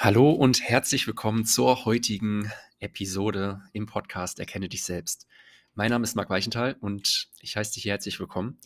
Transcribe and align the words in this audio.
Hallo 0.00 0.30
und 0.30 0.62
herzlich 0.62 1.08
willkommen 1.08 1.44
zur 1.44 1.84
heutigen 1.84 2.52
Episode 2.78 3.62
im 3.72 3.86
Podcast 3.86 4.38
Erkenne 4.38 4.68
dich 4.68 4.84
selbst. 4.84 5.26
Mein 5.74 5.90
Name 5.90 6.04
ist 6.04 6.14
Marc 6.14 6.30
Weichenthal 6.30 6.76
und 6.78 7.28
ich 7.40 7.56
heiße 7.56 7.74
dich 7.74 7.86
herzlich 7.86 8.20
willkommen. 8.20 8.60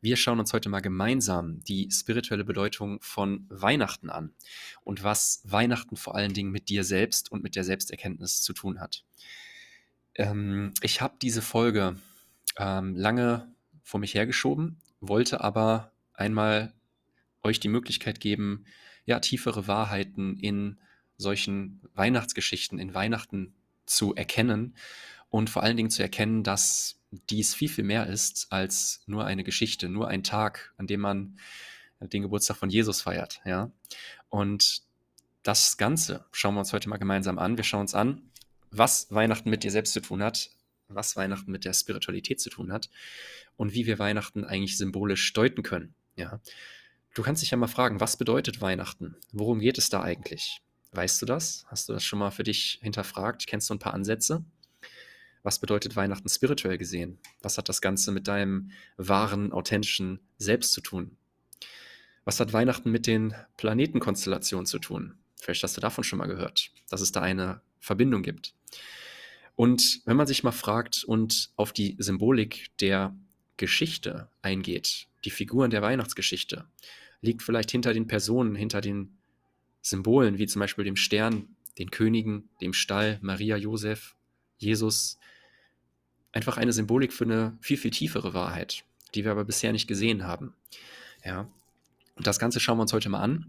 Wir 0.00 0.16
schauen 0.16 0.40
uns 0.40 0.52
heute 0.52 0.68
mal 0.68 0.80
gemeinsam 0.80 1.62
die 1.62 1.88
spirituelle 1.92 2.42
Bedeutung 2.42 2.98
von 3.00 3.46
Weihnachten 3.48 4.10
an 4.10 4.34
und 4.82 5.04
was 5.04 5.42
Weihnachten 5.44 5.94
vor 5.94 6.16
allen 6.16 6.32
Dingen 6.32 6.50
mit 6.50 6.68
dir 6.68 6.82
selbst 6.82 7.30
und 7.30 7.44
mit 7.44 7.54
der 7.54 7.62
Selbsterkenntnis 7.62 8.42
zu 8.42 8.52
tun 8.52 8.80
hat. 8.80 9.04
Ähm, 10.16 10.74
ich 10.82 11.00
habe 11.00 11.14
diese 11.22 11.42
Folge 11.42 11.94
ähm, 12.58 12.96
lange 12.96 13.54
vor 13.84 14.00
mich 14.00 14.14
hergeschoben, 14.14 14.80
wollte 15.00 15.42
aber 15.42 15.92
einmal 16.12 16.74
euch 17.44 17.60
die 17.60 17.68
Möglichkeit 17.68 18.18
geben, 18.18 18.64
ja, 19.04 19.20
tiefere 19.20 19.66
Wahrheiten 19.66 20.36
in 20.36 20.78
solchen 21.16 21.80
Weihnachtsgeschichten, 21.94 22.78
in 22.78 22.94
Weihnachten 22.94 23.54
zu 23.86 24.14
erkennen 24.14 24.76
und 25.28 25.50
vor 25.50 25.62
allen 25.62 25.76
Dingen 25.76 25.90
zu 25.90 26.02
erkennen, 26.02 26.42
dass 26.42 27.00
dies 27.30 27.54
viel, 27.54 27.68
viel 27.68 27.84
mehr 27.84 28.06
ist 28.06 28.46
als 28.50 29.02
nur 29.06 29.24
eine 29.24 29.44
Geschichte, 29.44 29.88
nur 29.88 30.08
ein 30.08 30.22
Tag, 30.22 30.72
an 30.76 30.86
dem 30.86 31.00
man 31.00 31.38
den 32.00 32.22
Geburtstag 32.22 32.56
von 32.56 32.70
Jesus 32.70 33.02
feiert, 33.02 33.40
ja. 33.44 33.70
Und 34.28 34.82
das 35.42 35.76
Ganze 35.76 36.24
schauen 36.32 36.54
wir 36.54 36.60
uns 36.60 36.72
heute 36.72 36.88
mal 36.88 36.96
gemeinsam 36.96 37.38
an. 37.38 37.56
Wir 37.56 37.64
schauen 37.64 37.82
uns 37.82 37.94
an, 37.94 38.22
was 38.70 39.10
Weihnachten 39.10 39.50
mit 39.50 39.64
dir 39.64 39.70
selbst 39.70 39.92
zu 39.92 40.00
tun 40.00 40.22
hat, 40.22 40.50
was 40.88 41.16
Weihnachten 41.16 41.50
mit 41.50 41.64
der 41.64 41.72
Spiritualität 41.72 42.40
zu 42.40 42.50
tun 42.50 42.72
hat 42.72 42.90
und 43.56 43.72
wie 43.74 43.86
wir 43.86 43.98
Weihnachten 43.98 44.44
eigentlich 44.44 44.76
symbolisch 44.78 45.32
deuten 45.32 45.62
können, 45.62 45.94
ja. 46.16 46.40
Du 47.14 47.22
kannst 47.22 47.42
dich 47.42 47.50
ja 47.50 47.58
mal 47.58 47.66
fragen, 47.66 48.00
was 48.00 48.16
bedeutet 48.16 48.62
Weihnachten? 48.62 49.16
Worum 49.32 49.60
geht 49.60 49.76
es 49.76 49.90
da 49.90 50.02
eigentlich? 50.02 50.62
Weißt 50.92 51.20
du 51.20 51.26
das? 51.26 51.66
Hast 51.68 51.88
du 51.88 51.92
das 51.92 52.04
schon 52.04 52.18
mal 52.18 52.30
für 52.30 52.42
dich 52.42 52.78
hinterfragt? 52.80 53.46
Kennst 53.46 53.68
du 53.68 53.74
ein 53.74 53.78
paar 53.78 53.92
Ansätze? 53.92 54.44
Was 55.42 55.58
bedeutet 55.58 55.94
Weihnachten 55.94 56.30
spirituell 56.30 56.78
gesehen? 56.78 57.18
Was 57.42 57.58
hat 57.58 57.68
das 57.68 57.82
Ganze 57.82 58.12
mit 58.12 58.28
deinem 58.28 58.70
wahren, 58.96 59.52
authentischen 59.52 60.20
Selbst 60.38 60.72
zu 60.72 60.80
tun? 60.80 61.18
Was 62.24 62.40
hat 62.40 62.54
Weihnachten 62.54 62.90
mit 62.90 63.06
den 63.06 63.34
Planetenkonstellationen 63.58 64.64
zu 64.64 64.78
tun? 64.78 65.18
Vielleicht 65.36 65.62
hast 65.64 65.76
du 65.76 65.82
davon 65.82 66.04
schon 66.04 66.18
mal 66.18 66.28
gehört, 66.28 66.70
dass 66.88 67.02
es 67.02 67.12
da 67.12 67.20
eine 67.20 67.60
Verbindung 67.78 68.22
gibt. 68.22 68.54
Und 69.54 70.00
wenn 70.06 70.16
man 70.16 70.26
sich 70.26 70.44
mal 70.44 70.52
fragt 70.52 71.04
und 71.04 71.50
auf 71.56 71.74
die 71.74 71.96
Symbolik 71.98 72.70
der 72.80 73.14
Geschichte 73.58 74.30
eingeht, 74.40 75.08
die 75.24 75.30
Figuren 75.30 75.70
der 75.70 75.82
Weihnachtsgeschichte, 75.82 76.64
liegt 77.22 77.42
vielleicht 77.42 77.70
hinter 77.70 77.94
den 77.94 78.06
Personen, 78.06 78.54
hinter 78.54 78.80
den 78.80 79.16
Symbolen, 79.80 80.38
wie 80.38 80.46
zum 80.46 80.60
Beispiel 80.60 80.84
dem 80.84 80.96
Stern, 80.96 81.56
den 81.78 81.90
Königen, 81.90 82.50
dem 82.60 82.74
Stall, 82.74 83.18
Maria, 83.22 83.56
Josef, 83.56 84.14
Jesus, 84.58 85.18
einfach 86.32 86.58
eine 86.58 86.72
Symbolik 86.72 87.12
für 87.12 87.24
eine 87.24 87.56
viel, 87.60 87.76
viel 87.76 87.90
tiefere 87.90 88.34
Wahrheit, 88.34 88.84
die 89.14 89.24
wir 89.24 89.30
aber 89.30 89.44
bisher 89.44 89.72
nicht 89.72 89.86
gesehen 89.86 90.24
haben. 90.24 90.54
Ja, 91.24 91.48
und 92.16 92.26
das 92.26 92.38
Ganze 92.38 92.60
schauen 92.60 92.78
wir 92.78 92.82
uns 92.82 92.92
heute 92.92 93.08
mal 93.08 93.20
an. 93.22 93.48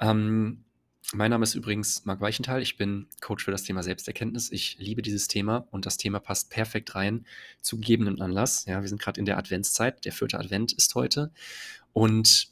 Ähm, 0.00 0.64
mein 1.12 1.30
Name 1.30 1.44
ist 1.44 1.54
übrigens 1.54 2.04
Marc 2.04 2.20
Weichenthal. 2.20 2.60
Ich 2.62 2.76
bin 2.76 3.06
Coach 3.20 3.44
für 3.44 3.52
das 3.52 3.62
Thema 3.62 3.82
Selbsterkenntnis. 3.84 4.50
Ich 4.50 4.76
liebe 4.78 5.02
dieses 5.02 5.28
Thema 5.28 5.68
und 5.70 5.86
das 5.86 5.98
Thema 5.98 6.18
passt 6.18 6.50
perfekt 6.50 6.96
rein 6.96 7.26
zu 7.62 7.76
gegebenem 7.76 8.20
Anlass. 8.20 8.64
Ja, 8.66 8.82
wir 8.82 8.88
sind 8.88 9.00
gerade 9.00 9.20
in 9.20 9.24
der 9.24 9.38
Adventszeit. 9.38 10.04
Der 10.04 10.12
vierte 10.12 10.38
Advent 10.38 10.72
ist 10.72 10.94
heute. 10.96 11.30
Und 11.92 12.48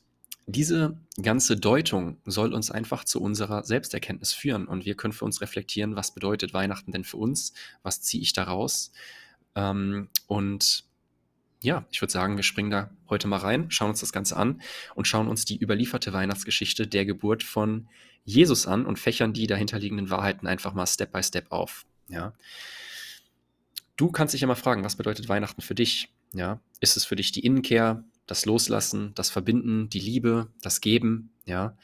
diese 0.47 0.99
ganze 1.21 1.57
Deutung 1.57 2.19
soll 2.25 2.53
uns 2.53 2.71
einfach 2.71 3.05
zu 3.05 3.21
unserer 3.21 3.65
Selbsterkenntnis 3.65 4.33
führen 4.33 4.67
und 4.67 4.85
wir 4.85 4.95
können 4.95 5.13
für 5.13 5.25
uns 5.25 5.41
reflektieren, 5.41 5.97
was 5.97 6.13
bedeutet 6.13 6.53
Weihnachten 6.53 6.93
denn 6.93 7.05
für 7.05 7.17
uns? 7.17 7.55
Was 7.83 8.03
ziehe 8.03 8.23
ich 8.23 8.33
daraus? 8.33 8.93
Ähm, 9.55 10.09
und 10.27 10.85
ja, 11.63 11.87
ich 11.91 12.03
würde 12.03 12.13
sagen, 12.13 12.37
wir 12.37 12.43
springen 12.43 12.71
da 12.71 12.91
heute 13.09 13.27
mal 13.27 13.39
rein, 13.39 13.71
schauen 13.71 13.91
uns 13.91 14.01
das 14.01 14.13
Ganze 14.13 14.37
an 14.37 14.61
und 14.95 15.09
schauen 15.09 15.29
uns 15.29 15.47
die 15.47 15.59
überlieferte 15.59 16.13
Weihnachtsgeschichte 16.13 16.87
der 16.87 17.07
Geburt 17.07 17.43
von 17.43 17.89
Jesus 18.25 18.67
an 18.67 18.85
und 18.85 18.99
fächern 18.99 19.33
die 19.33 19.47
dahinterliegenden 19.47 20.11
Wahrheiten 20.11 20.47
einfach 20.47 20.75
mal 20.75 20.87
Step 20.87 21.13
by 21.13 21.23
Step 21.23 21.51
auf. 21.51 21.87
Ja. 22.09 22.35
Du 23.97 24.11
kannst 24.11 24.35
dich 24.35 24.43
ja 24.43 24.47
mal 24.47 24.57
fragen, 24.57 24.85
was 24.85 24.97
bedeutet 24.97 25.29
Weihnachten 25.29 25.63
für 25.63 25.75
dich? 25.75 26.13
Ja, 26.35 26.61
ist 26.81 26.97
es 26.97 27.05
für 27.05 27.17
dich 27.17 27.33
die 27.33 27.47
Innenkehr, 27.47 28.05
das 28.27 28.47
Loslassen, 28.47 29.13
das 29.15 29.31
Verbinden, 29.31 29.89
die 29.89 30.01
Liebe, 30.01 30.49
das 30.63 30.81
Geben? 30.81 31.33
Ja, 31.45 31.77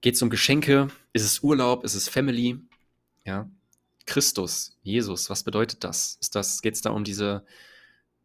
geht 0.00 0.14
es 0.14 0.22
um 0.22 0.30
Geschenke? 0.30 0.88
Ist 1.12 1.24
es 1.24 1.42
Urlaub? 1.42 1.84
Ist 1.84 1.94
es 1.94 2.08
Family? 2.08 2.58
Ja, 3.24 3.48
Christus, 4.06 4.76
Jesus, 4.82 5.30
was 5.30 5.44
bedeutet 5.44 5.84
das? 5.84 6.18
Ist 6.20 6.34
das, 6.34 6.62
geht 6.62 6.74
es 6.74 6.80
da 6.82 6.90
um 6.90 7.04
diese 7.04 7.44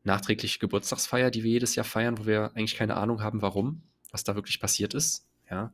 nachträgliche 0.04 0.60
Geburtstagsfeier, 0.60 1.30
die 1.30 1.44
wir 1.44 1.52
jedes 1.52 1.76
Jahr 1.76 1.84
feiern, 1.84 2.18
wo 2.18 2.26
wir 2.26 2.52
eigentlich 2.56 2.76
keine 2.76 2.96
Ahnung 2.98 3.22
haben, 3.22 3.42
warum, 3.42 3.84
was 4.12 4.24
da 4.24 4.36
wirklich 4.36 4.60
passiert 4.60 4.94
ist. 4.94 5.28
Ja. 5.50 5.74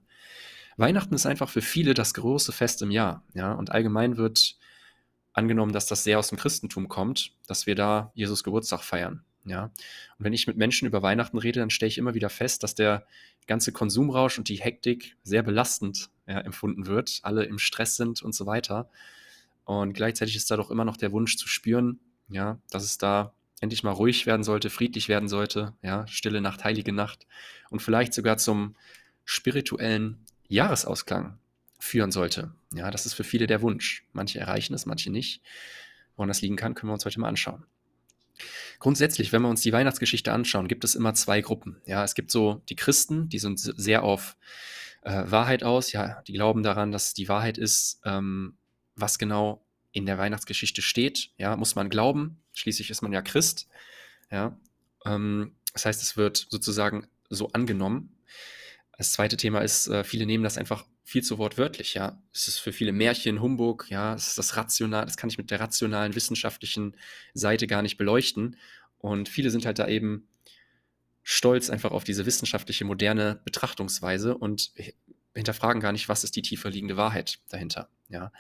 Weihnachten 0.76 1.14
ist 1.14 1.26
einfach 1.26 1.50
für 1.50 1.62
viele 1.62 1.94
das 1.94 2.14
große 2.14 2.52
Fest 2.52 2.82
im 2.82 2.92
Jahr. 2.92 3.24
Ja. 3.34 3.54
Und 3.54 3.72
allgemein 3.72 4.18
wird 4.18 4.58
angenommen, 5.32 5.72
dass 5.72 5.86
das 5.86 6.04
sehr 6.04 6.20
aus 6.20 6.30
dem 6.30 6.38
Christentum 6.38 6.90
kommt, 6.90 7.34
dass 7.48 7.66
wir 7.66 7.76
da 7.76 8.12
Jesus 8.14 8.44
Geburtstag 8.44 8.82
feiern. 8.82 9.24
Ja. 9.46 9.66
Und 9.66 10.26
wenn 10.26 10.34
ich 10.34 10.48
mit 10.48 10.58
Menschen 10.58 10.88
über 10.88 11.02
Weihnachten 11.02 11.38
rede, 11.38 11.60
dann 11.60 11.70
stelle 11.70 11.90
ich 11.90 11.98
immer 11.98 12.14
wieder 12.14 12.30
fest, 12.30 12.64
dass 12.64 12.76
der 12.76 13.06
ganze 13.48 13.72
Konsumrausch 13.72 14.38
und 14.38 14.48
die 14.48 14.62
Hektik 14.62 15.18
sehr 15.24 15.44
belastend 15.44 16.10
ja, 16.28 16.40
empfunden 16.40 16.88
wird, 16.88 17.20
alle 17.24 17.44
im 17.44 17.60
Stress 17.60 17.96
sind 17.96 18.22
und 18.22 18.34
so 18.34 18.46
weiter. 18.46 18.90
Und 19.66 19.94
gleichzeitig 19.94 20.36
ist 20.36 20.50
da 20.50 20.58
doch 20.58 20.72
immer 20.72 20.86
noch 20.86 20.98
der 20.98 21.12
Wunsch 21.12 21.38
zu 21.38 21.48
spüren, 21.48 22.00
ja, 22.30 22.60
dass 22.70 22.84
es 22.84 22.98
da 22.98 23.34
endlich 23.62 23.84
mal 23.84 23.92
ruhig 23.92 24.26
werden 24.26 24.44
sollte, 24.44 24.70
friedlich 24.70 25.08
werden 25.08 25.30
sollte, 25.30 25.74
ja, 25.82 26.06
stille 26.08 26.42
Nacht, 26.42 26.64
heilige 26.64 26.92
Nacht 26.92 27.28
und 27.70 27.82
vielleicht 27.82 28.14
sogar 28.14 28.38
zum 28.38 28.76
spirituellen 29.26 30.26
Jahresausklang 30.48 31.38
führen 31.80 32.12
sollte. 32.12 32.52
Ja, 32.74 32.92
das 32.92 33.06
ist 33.06 33.14
für 33.14 33.24
viele 33.24 33.48
der 33.48 33.62
Wunsch. 33.62 34.06
Manche 34.14 34.40
erreichen 34.40 34.74
es, 34.74 34.86
manche 34.86 35.12
nicht. 35.12 35.42
Woran 36.16 36.28
das 36.28 36.42
liegen 36.42 36.56
kann, 36.56 36.76
können 36.76 36.90
wir 36.90 36.94
uns 36.94 37.06
heute 37.06 37.20
mal 37.20 37.30
anschauen. 37.30 37.66
Grundsätzlich, 38.80 39.32
wenn 39.32 39.42
wir 39.42 39.50
uns 39.50 39.62
die 39.62 39.74
Weihnachtsgeschichte 39.74 40.32
anschauen, 40.32 40.68
gibt 40.68 40.84
es 40.84 40.96
immer 40.96 41.14
zwei 41.14 41.42
Gruppen. 41.42 41.82
Ja, 41.86 42.04
es 42.04 42.16
gibt 42.16 42.32
so 42.32 42.62
die 42.70 42.76
Christen, 42.76 43.30
die 43.30 43.40
sind 43.40 43.60
sehr 43.60 44.04
auf 44.04 44.36
äh, 45.04 45.24
Wahrheit 45.26 45.64
aus. 45.64 45.92
Ja, 45.92 46.22
die 46.28 46.34
glauben 46.34 46.64
daran, 46.64 46.92
dass 46.92 47.14
die 47.14 47.30
Wahrheit 47.30 47.58
ist, 47.58 48.02
ähm, 48.06 48.58
was 48.96 49.18
genau 49.18 49.66
in 49.92 50.06
der 50.06 50.18
Weihnachtsgeschichte 50.18 50.82
steht. 50.82 51.30
Ja, 51.38 51.56
muss 51.56 51.76
man 51.76 51.90
glauben. 51.90 52.42
Schließlich 52.54 52.90
ist 52.90 53.02
man 53.02 53.14
ja 53.14 53.22
Christ. 53.22 53.68
Ja, 54.32 54.58
ähm, 55.06 55.56
das 55.74 55.86
heißt, 55.86 56.02
es 56.02 56.18
wird 56.18 56.48
sozusagen 56.50 57.08
so 57.30 57.50
angenommen. 57.50 58.16
Das 58.98 59.12
zweite 59.12 59.38
Thema 59.38 59.60
ist, 59.62 59.88
äh, 59.88 60.04
viele 60.04 60.26
nehmen 60.26 60.44
das 60.44 60.58
einfach 60.58 60.86
viel 61.04 61.24
zu 61.24 61.38
wortwörtlich. 61.38 61.94
Ja, 61.94 62.22
es 62.34 62.48
ist 62.48 62.60
für 62.60 62.72
viele 62.72 62.94
Märchen, 62.94 63.42
Humbug. 63.42 63.88
Ja, 63.90 64.14
es 64.16 64.30
ist 64.30 64.38
das 64.38 64.56
rational. 64.56 65.06
Das 65.06 65.18
kann 65.18 65.30
ich 65.30 65.38
mit 65.38 65.52
der 65.52 65.60
rationalen 65.60 66.16
wissenschaftlichen 66.16 66.96
Seite 67.34 67.68
gar 67.68 67.82
nicht 67.82 67.98
beleuchten. 67.98 68.58
Und 68.98 69.28
viele 69.28 69.50
sind 69.50 69.66
halt 69.66 69.80
da 69.80 69.88
eben 69.88 70.28
stolz 71.24 71.70
einfach 71.70 71.92
auf 71.92 72.04
diese 72.04 72.26
wissenschaftliche 72.26 72.86
moderne 72.86 73.42
Betrachtungsweise 73.44 74.38
und 74.38 74.72
hinterfragen 75.36 75.82
gar 75.82 75.92
nicht, 75.92 76.10
was 76.10 76.24
ist 76.24 76.36
die 76.36 76.42
tiefer 76.42 76.70
liegende 76.70 76.98
Wahrheit 76.98 77.40
dahinter. 77.50 77.90
Ja. 78.10 78.32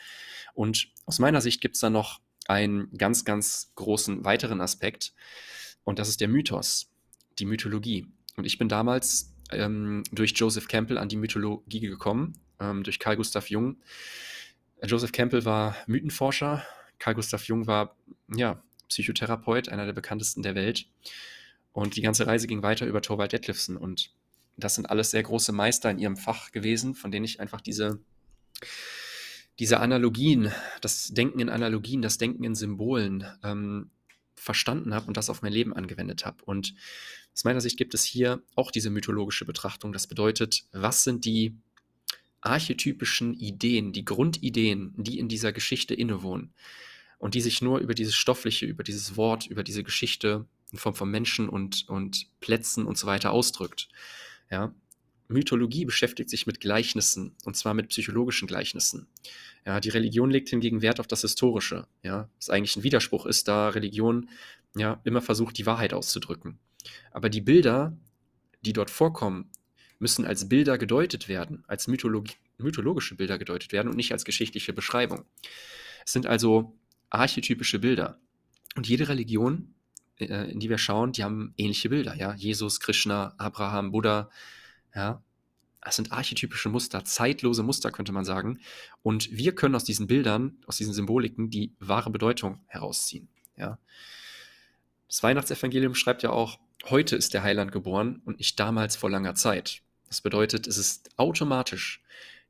Und 0.54 0.90
aus 1.06 1.20
meiner 1.20 1.42
Sicht 1.42 1.62
gibt 1.62 1.76
es 1.76 1.82
da 1.82 1.90
noch 1.90 2.22
einen 2.48 2.92
ganz, 2.98 3.26
ganz 3.26 3.72
großen 3.76 4.26
weiteren 4.26 4.62
Aspekt 4.62 5.14
und 5.84 6.00
das 6.00 6.10
ist 6.10 6.22
der 6.22 6.28
Mythos, 6.28 6.92
die 7.40 7.46
Mythologie. 7.46 8.08
Und 8.36 8.46
ich 8.46 8.58
bin 8.58 8.70
damals 8.70 9.34
ähm, 9.52 10.04
durch 10.12 10.34
Joseph 10.36 10.68
Campbell 10.68 10.98
an 10.98 11.10
die 11.10 11.16
Mythologie 11.16 11.80
gekommen, 11.80 12.40
ähm, 12.60 12.84
durch 12.84 13.00
Carl 13.00 13.18
Gustav 13.18 13.50
Jung. 13.50 13.78
Joseph 14.84 15.12
Campbell 15.12 15.46
war 15.46 15.76
Mythenforscher, 15.88 16.66
Carl 17.00 17.16
Gustav 17.16 17.46
Jung 17.46 17.68
war 17.68 17.96
ja, 18.34 18.62
Psychotherapeut, 18.90 19.70
einer 19.70 19.86
der 19.86 19.94
bekanntesten 19.94 20.44
der 20.44 20.56
Welt. 20.56 20.88
Und 21.72 21.96
die 21.96 22.02
ganze 22.02 22.28
Reise 22.28 22.48
ging 22.48 22.64
weiter 22.64 22.86
über 22.86 23.02
Thorvald 23.02 23.32
Detlefsen. 23.32 23.78
Und 23.78 24.12
das 24.58 24.76
sind 24.76 24.90
alles 24.90 25.12
sehr 25.12 25.24
große 25.24 25.52
Meister 25.52 25.90
in 25.90 26.00
ihrem 26.00 26.18
Fach 26.18 26.52
gewesen, 26.52 26.96
von 26.96 27.12
denen 27.12 27.26
ich 27.26 27.40
einfach 27.40 27.62
diese, 27.62 28.00
diese 29.60 29.80
Analogien, 29.80 30.52
das 30.82 31.10
Denken 31.10 31.40
in 31.40 31.50
Analogien, 31.50 32.02
das 32.02 32.18
Denken 32.18 32.44
in 32.44 32.56
Symbolen 32.56 33.26
ähm, 33.44 33.90
verstanden 34.36 34.94
habe 34.94 35.08
und 35.08 35.18
das 35.18 35.30
auf 35.30 35.42
mein 35.42 35.54
Leben 35.54 35.74
angewendet 35.74 36.26
habe. 36.26 36.44
Und 36.46 36.76
aus 37.34 37.44
meiner 37.44 37.62
Sicht 37.62 37.78
gibt 37.78 37.94
es 37.96 38.04
hier 38.04 38.44
auch 38.56 38.70
diese 38.70 38.92
mythologische 38.92 39.46
Betrachtung. 39.46 39.94
Das 39.94 40.06
bedeutet, 40.06 40.66
was 40.72 41.04
sind 41.04 41.26
die 41.26 41.58
archetypischen 42.46 43.34
Ideen, 43.34 43.94
die 43.94 44.06
Grundideen, 44.06 44.94
die 44.98 45.20
in 45.20 45.28
dieser 45.28 45.52
Geschichte 45.52 45.94
innewohnen 45.94 46.54
und 47.18 47.36
die 47.36 47.42
sich 47.42 47.62
nur 47.62 47.80
über 47.80 47.94
dieses 47.94 48.16
Stoffliche, 48.16 48.66
über 48.66 48.84
dieses 48.84 49.16
Wort, 49.16 49.48
über 49.48 49.64
diese 49.64 49.84
Geschichte 49.84 50.46
in 50.72 50.78
Form 50.78 50.96
von 50.96 51.10
Menschen 51.10 51.48
und, 51.48 51.88
und 51.88 52.28
Plätzen 52.42 52.86
und 52.86 52.98
so 52.98 53.08
weiter 53.08 53.32
ausdrückt. 53.32 53.88
Ja, 54.50 54.74
Mythologie 55.28 55.86
beschäftigt 55.86 56.30
sich 56.30 56.46
mit 56.46 56.60
Gleichnissen, 56.60 57.36
und 57.46 57.56
zwar 57.56 57.74
mit 57.74 57.90
psychologischen 57.90 58.48
Gleichnissen. 58.48 59.08
Ja, 59.66 59.80
die 59.80 59.90
Religion 59.90 60.30
legt 60.30 60.50
hingegen 60.50 60.82
Wert 60.82 61.00
auf 61.00 61.08
das 61.08 61.22
Historische, 61.22 61.88
ja, 62.02 62.30
was 62.38 62.50
eigentlich 62.50 62.76
ein 62.76 62.84
Widerspruch 62.84 63.26
ist, 63.26 63.48
da 63.48 63.70
Religion 63.70 64.30
ja 64.76 65.00
immer 65.04 65.22
versucht, 65.22 65.58
die 65.58 65.66
Wahrheit 65.66 65.94
auszudrücken. 65.94 66.60
Aber 67.12 67.30
die 67.30 67.42
Bilder, 67.42 67.96
die 68.66 68.74
dort 68.74 68.90
vorkommen, 68.90 69.50
müssen 70.00 70.26
als 70.26 70.50
Bilder 70.50 70.78
gedeutet 70.78 71.28
werden, 71.28 71.64
als 71.68 71.88
Mythologie, 71.88 72.36
mythologische 72.58 73.16
Bilder 73.16 73.38
gedeutet 73.38 73.72
werden 73.72 73.90
und 73.90 73.98
nicht 73.98 74.12
als 74.12 74.26
geschichtliche 74.26 74.74
Beschreibung. 74.74 75.26
Es 76.06 76.14
sind 76.14 76.28
also 76.28 76.78
archetypische 77.10 77.80
Bilder. 77.80 78.20
Und 78.76 78.88
jede 78.88 79.08
Religion, 79.08 79.74
äh, 80.20 80.52
in 80.52 80.60
die 80.60 80.70
wir 80.70 80.78
schauen, 80.78 81.12
die 81.12 81.24
haben 81.24 81.54
ähnliche 81.58 81.90
Bilder. 81.90 82.16
Ja? 82.16 82.34
Jesus, 82.34 82.80
Krishna, 82.80 83.34
Abraham, 83.38 83.92
Buddha. 83.92 84.30
Ja? 84.96 85.22
Das 85.82 85.96
sind 85.96 86.12
archetypische 86.12 86.70
Muster, 86.70 87.04
zeitlose 87.04 87.62
Muster, 87.62 87.92
könnte 87.92 88.14
man 88.14 88.26
sagen. 88.26 88.60
Und 89.02 89.30
wir 89.32 89.54
können 89.54 89.76
aus 89.76 89.84
diesen 89.84 90.08
Bildern, 90.08 90.58
aus 90.66 90.78
diesen 90.78 90.94
Symboliken 90.94 91.50
die 91.50 91.74
wahre 91.80 92.10
Bedeutung 92.10 92.62
herausziehen. 92.68 93.28
Ja? 93.58 93.78
Das 95.08 95.22
Weihnachtsevangelium 95.22 95.94
schreibt 95.94 96.24
ja 96.24 96.32
auch, 96.32 96.60
heute 96.90 97.16
ist 97.16 97.34
der 97.34 97.44
Heiland 97.44 97.72
geboren 97.72 98.22
und 98.26 98.40
nicht 98.40 98.60
damals 98.60 98.96
vor 98.96 99.10
langer 99.10 99.36
Zeit. 99.36 99.82
Das 100.08 100.22
bedeutet, 100.22 100.68
es 100.68 100.78
ist 100.78 101.10
automatisch 101.18 102.04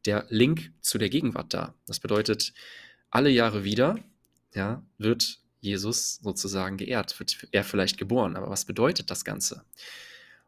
der 0.06 0.26
Link 0.30 0.72
zu 0.82 0.98
der 0.98 1.10
Gegenwart 1.10 1.54
da. 1.54 1.74
Das 1.88 2.00
bedeutet, 2.00 2.54
alle 3.10 3.30
Jahre 3.30 3.64
wieder 3.64 4.00
ja, 4.54 4.84
wird 4.98 5.40
Jesus 5.62 6.16
sozusagen 6.16 6.78
geehrt, 6.78 7.18
wird 7.20 7.48
er 7.52 7.64
vielleicht 7.64 7.98
geboren. 7.98 8.36
Aber 8.36 8.50
was 8.50 8.66
bedeutet 8.66 9.10
das 9.10 9.24
Ganze? 9.24 9.64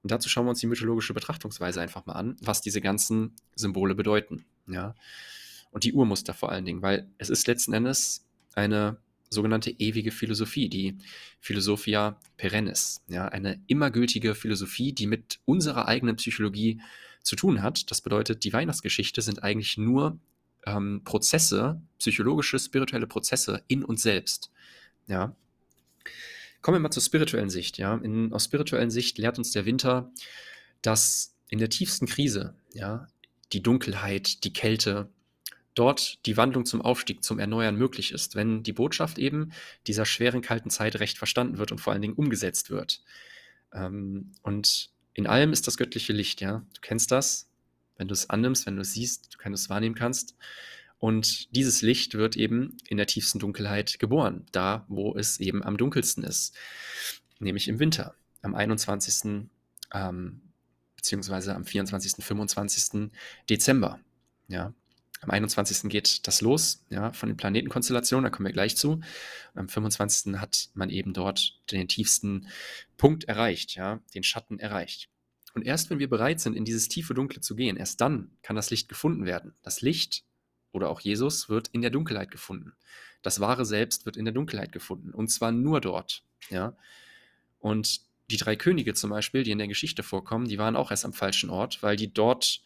Und 0.04 0.12
dazu 0.12 0.30
schauen 0.30 0.46
wir 0.46 0.50
uns 0.52 0.60
die 0.60 0.68
mythologische 0.68 1.14
Betrachtungsweise 1.14 1.82
einfach 1.82 2.06
mal 2.06 2.14
an, 2.14 2.38
was 2.42 2.62
diese 2.62 2.82
ganzen 2.82 3.34
Symbole 3.56 3.96
bedeuten. 3.96 4.46
Ja? 4.68 4.94
Und 5.72 5.84
die 5.84 5.94
Urmuster 5.94 6.34
vor 6.34 6.52
allen 6.52 6.66
Dingen, 6.66 6.82
weil 6.82 7.08
es 7.18 7.30
ist 7.30 7.48
letzten 7.48 7.74
Endes 7.74 8.26
eine 8.54 8.98
sogenannte 9.30 9.72
ewige 9.72 10.12
Philosophie, 10.12 10.70
die 10.70 10.98
Philosophia 11.40 12.20
perennis, 12.38 13.04
ja, 13.08 13.28
eine 13.28 13.62
immer 13.68 13.92
gültige 13.92 14.36
Philosophie, 14.36 14.94
die 14.94 15.08
mit 15.08 15.40
unserer 15.46 15.88
eigenen 15.88 16.16
Psychologie 16.16 16.82
zu 17.22 17.36
tun 17.36 17.62
hat. 17.62 17.92
Das 17.92 18.02
bedeutet, 18.02 18.44
die 18.44 18.54
Weihnachtsgeschichte 18.54 19.22
sind 19.22 19.44
eigentlich 19.44 19.78
nur 19.78 20.20
ähm, 20.66 21.02
Prozesse, 21.04 21.82
psychologische, 22.00 22.60
spirituelle 22.60 23.08
Prozesse 23.08 23.64
in 23.68 23.84
uns 23.84 24.02
selbst. 24.02 24.52
Ja. 25.08 25.36
Kommen 26.62 26.76
wir 26.76 26.80
mal 26.82 26.92
zur 26.92 27.04
spirituellen 27.04 27.50
Sicht. 27.50 27.78
Ja. 27.78 27.96
In, 27.96 28.34
aus 28.34 28.46
spirituellen 28.46 28.92
Sicht 28.92 29.18
lehrt 29.18 29.38
uns 29.38 29.52
der 29.52 29.66
Winter, 29.66 30.12
dass 30.82 31.36
in 31.50 31.60
der 31.60 31.70
tiefsten 31.70 32.06
Krise, 32.06 32.56
ja, 32.74 33.08
die 33.54 33.62
Dunkelheit, 33.62 34.44
die 34.44 34.54
Kälte, 34.54 35.10
dort 35.76 36.26
die 36.26 36.38
Wandlung 36.38 36.66
zum 36.66 36.82
Aufstieg, 36.82 37.24
zum 37.24 37.38
Erneuern 37.38 37.76
möglich 37.76 38.12
ist, 38.12 38.36
wenn 38.36 38.64
die 38.64 38.74
Botschaft 38.74 39.20
eben 39.20 39.52
dieser 39.88 40.06
schweren, 40.06 40.42
kalten 40.42 40.70
Zeit 40.70 41.00
recht 41.00 41.18
verstanden 41.18 41.58
wird 41.58 41.72
und 41.72 41.80
vor 41.80 41.94
allen 41.94 42.02
Dingen 42.02 42.16
umgesetzt 42.16 42.70
wird. 42.70 43.04
Ähm, 43.74 44.32
und 44.42 44.90
in 45.14 45.28
allem 45.28 45.54
ist 45.54 45.68
das 45.68 45.78
göttliche 45.78 46.14
Licht, 46.14 46.42
ja. 46.42 46.66
Du 46.74 46.82
kennst 46.82 47.12
das, 47.12 47.50
wenn 47.98 48.08
du 48.08 48.14
es 48.14 48.30
annimmst, 48.30 48.66
wenn 48.66 48.76
du 48.76 48.82
es 48.82 48.94
siehst, 48.94 49.34
du 49.34 49.38
kannst 49.38 49.64
es 49.64 49.70
wahrnehmen 49.70 49.96
kannst. 49.96 50.36
Und 50.98 51.54
dieses 51.56 51.82
Licht 51.82 52.16
wird 52.16 52.36
eben 52.38 52.78
in 52.88 52.98
der 52.98 53.06
tiefsten 53.06 53.40
Dunkelheit 53.40 54.00
geboren, 54.00 54.46
da 54.52 54.86
wo 54.88 55.16
es 55.16 55.40
eben 55.40 55.64
am 55.64 55.78
dunkelsten 55.78 56.24
ist, 56.24 56.56
nämlich 57.40 57.68
im 57.68 57.80
Winter, 57.80 58.16
am 58.42 58.56
21. 58.56 59.48
Ähm, 59.94 60.42
beziehungsweise 60.96 61.54
am 61.54 61.66
24., 61.66 62.26
25. 62.26 63.12
Dezember. 63.50 64.00
Ja, 64.48 64.74
am 65.22 65.32
21. 65.32 65.90
geht 65.90 66.28
das 66.28 66.42
los, 66.42 66.84
ja, 66.90 67.12
von 67.14 67.30
den 67.30 67.38
Planetenkonstellationen, 67.38 68.24
da 68.24 68.30
kommen 68.30 68.48
wir 68.48 68.54
gleich 68.54 68.76
zu. 68.76 69.02
am 69.54 69.70
25. 69.70 70.36
hat 70.36 70.70
man 70.74 70.90
eben 70.90 71.14
dort 71.14 71.60
den 71.72 71.88
tiefsten 71.88 72.48
Punkt 72.98 73.24
erreicht, 73.26 73.76
ja, 73.76 74.02
den 74.14 74.24
Schatten 74.24 74.60
erreicht. 74.60 75.10
Und 75.54 75.66
erst 75.66 75.90
wenn 75.90 76.00
wir 76.00 76.10
bereit 76.10 76.42
sind, 76.42 76.56
in 76.56 76.66
dieses 76.66 76.90
tiefe 76.90 77.14
Dunkle 77.14 77.40
zu 77.40 77.56
gehen, 77.56 77.78
erst 77.78 78.02
dann 78.02 78.32
kann 78.42 78.58
das 78.58 78.72
Licht 78.72 78.90
gefunden 78.90 79.26
werden. 79.26 79.54
Das 79.64 79.82
Licht 79.82 80.26
oder 80.74 80.90
auch 80.90 81.00
Jesus 81.00 81.48
wird 81.48 81.70
in 81.70 81.82
der 81.82 81.92
Dunkelheit 81.92 82.30
gefunden. 82.30 82.74
Das 83.22 83.40
wahre 83.40 83.66
Selbst 83.66 84.06
wird 84.06 84.18
in 84.18 84.26
der 84.26 84.34
Dunkelheit 84.34 84.74
gefunden. 84.74 85.12
Und 85.12 85.30
zwar 85.30 85.54
nur 85.54 85.80
dort. 85.80 86.24
Ja? 86.50 86.76
Und 87.60 88.02
die 88.30 88.38
drei 88.38 88.58
Könige 88.58 88.94
zum 88.94 89.12
Beispiel, 89.12 89.44
die 89.44 89.52
in 89.52 89.58
der 89.58 89.70
Geschichte 89.70 90.04
vorkommen, 90.04 90.50
die 90.50 90.58
waren 90.58 90.76
auch 90.76 90.92
erst 90.92 91.06
am 91.06 91.14
falschen 91.14 91.50
Ort, 91.50 91.82
weil 91.82 91.96
die 91.96 92.14
dort 92.14 92.62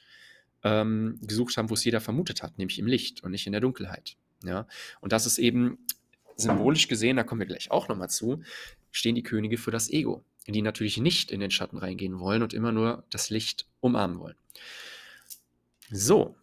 ähm, 0.63 1.19
gesucht 1.21 1.57
haben, 1.57 1.69
wo 1.69 1.73
es 1.73 1.83
jeder 1.83 2.01
vermutet 2.01 2.44
hat, 2.44 2.57
nämlich 2.57 2.79
im 2.79 2.88
Licht 2.88 3.23
und 3.23 3.31
nicht 3.31 3.45
in 3.45 3.51
der 3.51 3.61
Dunkelheit. 3.61 4.17
Ja? 4.44 4.67
Und 5.01 5.11
das 5.13 5.25
ist 5.25 5.38
eben 5.38 5.77
symbolisch 6.35 6.88
gesehen, 6.88 7.17
da 7.17 7.23
kommen 7.23 7.39
wir 7.39 7.47
gleich 7.47 7.69
auch 7.71 7.89
nochmal 7.89 8.09
zu, 8.09 8.41
stehen 8.91 9.15
die 9.15 9.23
Könige 9.23 9.57
für 9.57 9.71
das 9.71 9.89
Ego 9.89 10.23
die 10.53 10.61
natürlich 10.61 10.97
nicht 10.97 11.31
in 11.31 11.39
den 11.39 11.51
Schatten 11.51 11.77
reingehen 11.77 12.19
wollen 12.19 12.44
und 12.44 12.53
immer 12.53 12.71
nur 12.71 13.03
das 13.09 13.29
Licht 13.29 13.67
umarmen 13.81 14.19
wollen. 14.19 14.35
So, 15.91 16.35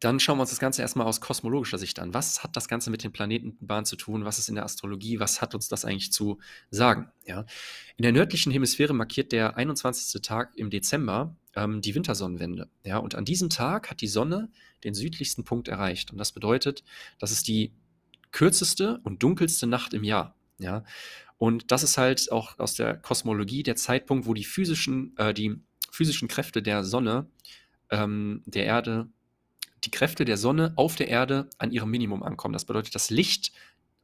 dann 0.00 0.20
schauen 0.20 0.38
wir 0.38 0.42
uns 0.42 0.50
das 0.50 0.60
Ganze 0.60 0.82
erstmal 0.82 1.06
aus 1.06 1.20
kosmologischer 1.20 1.78
Sicht 1.78 1.98
an. 1.98 2.14
Was 2.14 2.42
hat 2.42 2.56
das 2.56 2.68
Ganze 2.68 2.90
mit 2.90 3.02
den 3.02 3.12
Planetenbahnen 3.12 3.84
zu 3.84 3.96
tun? 3.96 4.24
Was 4.24 4.38
ist 4.38 4.48
in 4.48 4.54
der 4.54 4.64
Astrologie? 4.64 5.18
Was 5.18 5.40
hat 5.40 5.54
uns 5.54 5.68
das 5.68 5.84
eigentlich 5.84 6.12
zu 6.12 6.38
sagen? 6.70 7.10
Ja? 7.26 7.44
In 7.96 8.02
der 8.02 8.12
nördlichen 8.12 8.52
Hemisphäre 8.52 8.94
markiert 8.94 9.32
der 9.32 9.56
21. 9.56 10.20
Tag 10.22 10.52
im 10.56 10.70
Dezember 10.70 11.34
ähm, 11.58 11.80
die 11.80 11.94
Wintersonnenwende. 11.94 12.68
Ja? 12.84 12.98
Und 12.98 13.14
an 13.14 13.24
diesem 13.24 13.50
Tag 13.50 13.90
hat 13.90 14.00
die 14.00 14.06
Sonne 14.06 14.48
den 14.84 14.94
südlichsten 14.94 15.44
Punkt 15.44 15.68
erreicht. 15.68 16.12
Und 16.12 16.18
das 16.18 16.32
bedeutet, 16.32 16.84
das 17.18 17.32
ist 17.32 17.48
die 17.48 17.72
kürzeste 18.30 19.00
und 19.02 19.22
dunkelste 19.22 19.66
Nacht 19.66 19.92
im 19.92 20.04
Jahr. 20.04 20.36
Ja? 20.58 20.84
Und 21.36 21.70
das 21.72 21.82
ist 21.82 21.98
halt 21.98 22.30
auch 22.30 22.58
aus 22.58 22.74
der 22.74 22.96
Kosmologie 22.96 23.62
der 23.62 23.76
Zeitpunkt, 23.76 24.26
wo 24.26 24.34
die 24.34 24.44
physischen, 24.44 25.16
äh, 25.16 25.34
die 25.34 25.56
physischen 25.90 26.28
Kräfte 26.28 26.62
der 26.62 26.84
Sonne, 26.84 27.26
ähm, 27.90 28.42
der 28.46 28.64
Erde, 28.64 29.08
die 29.84 29.90
Kräfte 29.90 30.24
der 30.24 30.36
Sonne 30.36 30.72
auf 30.76 30.96
der 30.96 31.08
Erde 31.08 31.48
an 31.58 31.70
ihrem 31.70 31.90
Minimum 31.90 32.22
ankommen. 32.22 32.52
Das 32.52 32.64
bedeutet, 32.64 32.94
das 32.94 33.10
Licht 33.10 33.52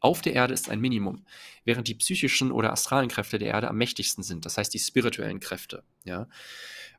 auf 0.05 0.21
der 0.21 0.35
Erde 0.35 0.53
ist 0.53 0.69
ein 0.69 0.81
Minimum, 0.81 1.25
während 1.65 1.89
die 1.89 1.95
psychischen 1.95 2.53
oder 2.53 2.73
astralen 2.73 3.09
Kräfte 3.09 3.39
der 3.39 3.49
Erde 3.49 3.69
am 3.69 3.77
mächtigsten 3.77 4.23
sind. 4.23 4.45
Das 4.45 4.59
heißt, 4.59 4.73
die 4.75 4.79
spirituellen 4.79 5.41
Kräfte. 5.41 5.83
Ja? 6.05 6.29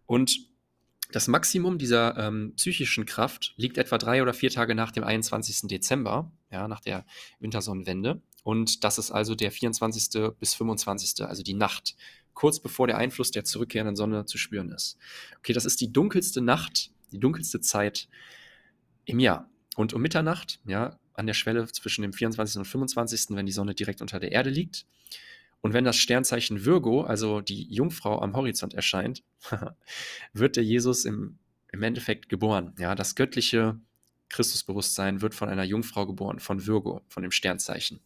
Und 0.06 0.40
das 1.12 1.28
Maximum 1.28 1.78
dieser 1.78 2.18
ähm, 2.18 2.54
psychischen 2.56 3.06
Kraft 3.06 3.54
liegt 3.57 3.78
etwa 3.78 4.00
drei 4.00 4.24
oder 4.24 4.34
vier 4.34 4.50
Tage 4.50 4.74
nach 4.74 4.92
dem 4.92 5.04
21. 5.04 5.68
Dezember, 5.68 6.31
ja, 6.50 6.68
nach 6.68 6.82
der 6.82 7.06
Wintersonnenwende. 7.39 8.22
Und 8.44 8.84
das 8.84 8.98
ist 8.98 9.12
also 9.12 9.36
der 9.36 9.51
24. 9.51 10.34
bis 10.39 10.56
25., 10.56 11.25
also 11.25 11.44
die 11.44 11.53
Nacht, 11.53 11.96
kurz 12.34 12.60
bevor 12.60 12.88
der 12.88 12.98
Einfluss 12.98 13.30
der 13.30 13.46
zurückkehrenden 13.46 13.96
Sonne 13.96 14.25
zu 14.25 14.39
spüren 14.39 14.72
ist. 14.72 14.98
Okay, 15.38 15.53
das 15.53 15.65
ist 15.65 15.80
die 15.80 15.94
dunkelste 15.94 16.41
Nacht, 16.41 16.91
die 17.12 17.20
dunkelste 17.20 17.62
Zeit 17.62 18.08
im 19.06 19.20
Jahr. 19.20 19.48
Und 19.75 19.94
um 19.94 20.01
Mitternacht, 20.01 20.60
ja, 20.65 20.98
an 21.15 21.27
der 21.27 21.34
Schwelle 21.34 21.67
zwischen 21.67 22.01
dem 22.01 22.13
24. 22.13 22.57
und 22.57 22.65
25., 22.65 23.36
wenn 23.36 23.45
die 23.45 23.51
Sonne 23.51 23.74
direkt 23.74 24.01
unter 24.01 24.19
der 24.19 24.31
Erde 24.31 24.50
liegt, 24.50 24.86
und 25.65 25.74
wenn 25.74 25.84
das 25.84 25.98
Sternzeichen 25.98 26.63
Virgo, 26.63 27.01
also 27.01 27.41
die 27.41 27.63
Jungfrau 27.74 28.22
am 28.22 28.36
Horizont 28.36 28.75
erscheint, 28.75 29.24
wird 30.34 30.57
der 30.57 30.63
Jesus 30.63 31.05
im, 31.05 31.39
im 31.72 31.81
Endeffekt 31.81 32.29
geboren. 32.29 32.75
Ja, 32.77 32.93
das 32.93 33.15
göttliche 33.15 33.79
Christusbewusstsein 34.29 35.22
wird 35.22 35.34
von 35.34 35.50
einer 35.50 35.63
Jungfrau 35.63 36.05
geboren, 36.05 36.39
von 36.39 36.67
Virgo, 36.67 37.01
von 37.07 37.24
dem 37.24 37.31
Sternzeichen. 37.31 38.00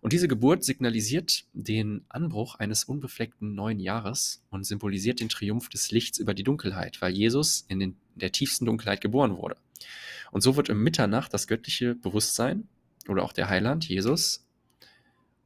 Und 0.00 0.12
diese 0.12 0.26
Geburt 0.26 0.64
signalisiert 0.64 1.44
den 1.52 2.04
Anbruch 2.08 2.56
eines 2.56 2.82
unbefleckten 2.82 3.54
neuen 3.54 3.78
Jahres 3.78 4.42
und 4.50 4.66
symbolisiert 4.66 5.20
den 5.20 5.28
Triumph 5.28 5.68
des 5.68 5.92
Lichts 5.92 6.18
über 6.18 6.34
die 6.34 6.42
Dunkelheit, 6.42 7.00
weil 7.00 7.14
Jesus 7.14 7.64
in, 7.68 7.78
den, 7.78 7.90
in 8.14 8.18
der 8.18 8.32
tiefsten 8.32 8.66
Dunkelheit 8.66 9.00
geboren 9.00 9.36
wurde. 9.36 9.56
Und 10.34 10.40
so 10.40 10.56
wird 10.56 10.68
um 10.68 10.78
Mitternacht 10.78 11.32
das 11.32 11.46
göttliche 11.46 11.94
Bewusstsein 11.94 12.66
oder 13.06 13.22
auch 13.22 13.32
der 13.32 13.48
Heiland, 13.48 13.88
Jesus, 13.88 14.44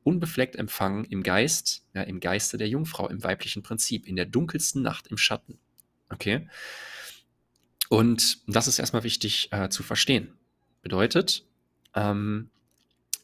unbefleckt 0.02 0.56
empfangen 0.56 1.04
im 1.04 1.22
Geist, 1.22 1.84
ja, 1.92 2.00
im 2.00 2.20
Geiste 2.20 2.56
der 2.56 2.70
Jungfrau, 2.70 3.06
im 3.06 3.22
weiblichen 3.22 3.62
Prinzip, 3.62 4.06
in 4.06 4.16
der 4.16 4.24
dunkelsten 4.24 4.80
Nacht 4.80 5.08
im 5.08 5.18
Schatten. 5.18 5.58
Okay? 6.08 6.48
Und 7.90 8.38
das 8.46 8.66
ist 8.66 8.78
erstmal 8.78 9.02
wichtig 9.02 9.52
äh, 9.52 9.68
zu 9.68 9.82
verstehen. 9.82 10.32
Bedeutet, 10.80 11.44
ähm, 11.94 12.48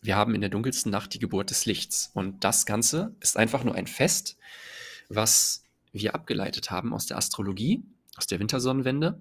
wir 0.03 0.17
haben 0.17 0.35
in 0.35 0.43
der 0.43 0.51
dunkelsten 0.51 0.93
Nacht 0.93 1.15
die 1.15 1.19
Geburt 1.19 1.49
des 1.49 1.65
Lichts. 1.65 2.11
Und 2.13 2.45
das 2.45 2.67
Ganze 2.67 3.17
ist 3.21 3.39
einfach 3.39 3.65
nur 3.65 3.75
ein 3.75 3.87
Fest, 3.87 4.37
was 5.09 5.65
wir 5.93 6.15
abgeleitet 6.15 6.71
haben 6.71 6.93
aus 6.93 7.07
der 7.07 7.17
Astrologie, 7.17 7.83
aus 8.17 8.27
der 8.27 8.39
Wintersonnenwende 8.39 9.19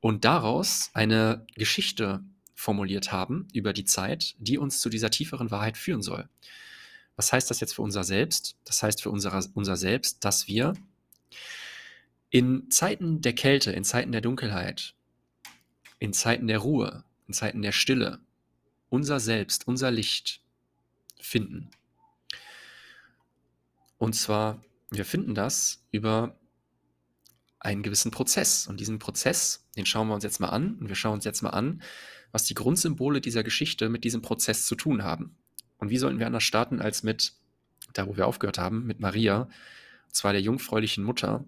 und 0.00 0.24
daraus 0.24 0.90
eine 0.94 1.46
Geschichte 1.54 2.22
formuliert 2.54 3.12
haben 3.12 3.48
über 3.52 3.72
die 3.72 3.84
Zeit, 3.84 4.34
die 4.38 4.58
uns 4.58 4.80
zu 4.80 4.88
dieser 4.88 5.10
tieferen 5.10 5.50
Wahrheit 5.50 5.76
führen 5.76 6.02
soll. 6.02 6.28
Was 7.16 7.32
heißt 7.32 7.50
das 7.50 7.60
jetzt 7.60 7.74
für 7.74 7.82
unser 7.82 8.04
Selbst? 8.04 8.56
Das 8.64 8.82
heißt 8.82 9.02
für 9.02 9.10
unser, 9.10 9.42
unser 9.54 9.76
Selbst, 9.76 10.24
dass 10.24 10.48
wir 10.48 10.74
In 12.30 12.70
Zeiten 12.70 13.22
der 13.22 13.34
Kälte, 13.34 13.72
in 13.72 13.84
Zeiten 13.84 14.12
der 14.12 14.20
Dunkelheit, 14.20 14.94
in 15.98 16.12
Zeiten 16.12 16.46
der 16.46 16.58
Ruhe, 16.58 17.04
in 17.26 17.34
Zeiten 17.34 17.62
der 17.62 17.72
Stille, 17.72 18.18
unser 18.90 19.20
Selbst, 19.20 19.66
unser 19.66 19.90
Licht 19.90 20.42
finden. 21.20 21.70
Und 23.98 24.14
zwar, 24.14 24.62
wir 24.90 25.04
finden 25.04 25.34
das 25.34 25.82
über 25.90 26.36
einen 27.66 27.82
gewissen 27.82 28.12
Prozess. 28.12 28.68
Und 28.68 28.78
diesen 28.78 28.98
Prozess, 29.00 29.66
den 29.76 29.86
schauen 29.86 30.06
wir 30.06 30.14
uns 30.14 30.22
jetzt 30.22 30.38
mal 30.38 30.48
an. 30.48 30.76
Und 30.76 30.88
wir 30.88 30.94
schauen 30.94 31.14
uns 31.14 31.24
jetzt 31.24 31.42
mal 31.42 31.50
an, 31.50 31.82
was 32.30 32.44
die 32.44 32.54
Grundsymbole 32.54 33.20
dieser 33.20 33.42
Geschichte 33.42 33.88
mit 33.88 34.04
diesem 34.04 34.22
Prozess 34.22 34.66
zu 34.66 34.76
tun 34.76 35.02
haben. 35.02 35.36
Und 35.78 35.90
wie 35.90 35.98
sollten 35.98 36.20
wir 36.20 36.26
anders 36.26 36.44
starten 36.44 36.80
als 36.80 37.02
mit, 37.02 37.34
da 37.92 38.06
wo 38.06 38.16
wir 38.16 38.26
aufgehört 38.26 38.58
haben, 38.58 38.86
mit 38.86 39.00
Maria, 39.00 39.42
und 39.42 40.14
zwar 40.14 40.32
der 40.32 40.40
jungfräulichen 40.40 41.02
Mutter, 41.02 41.44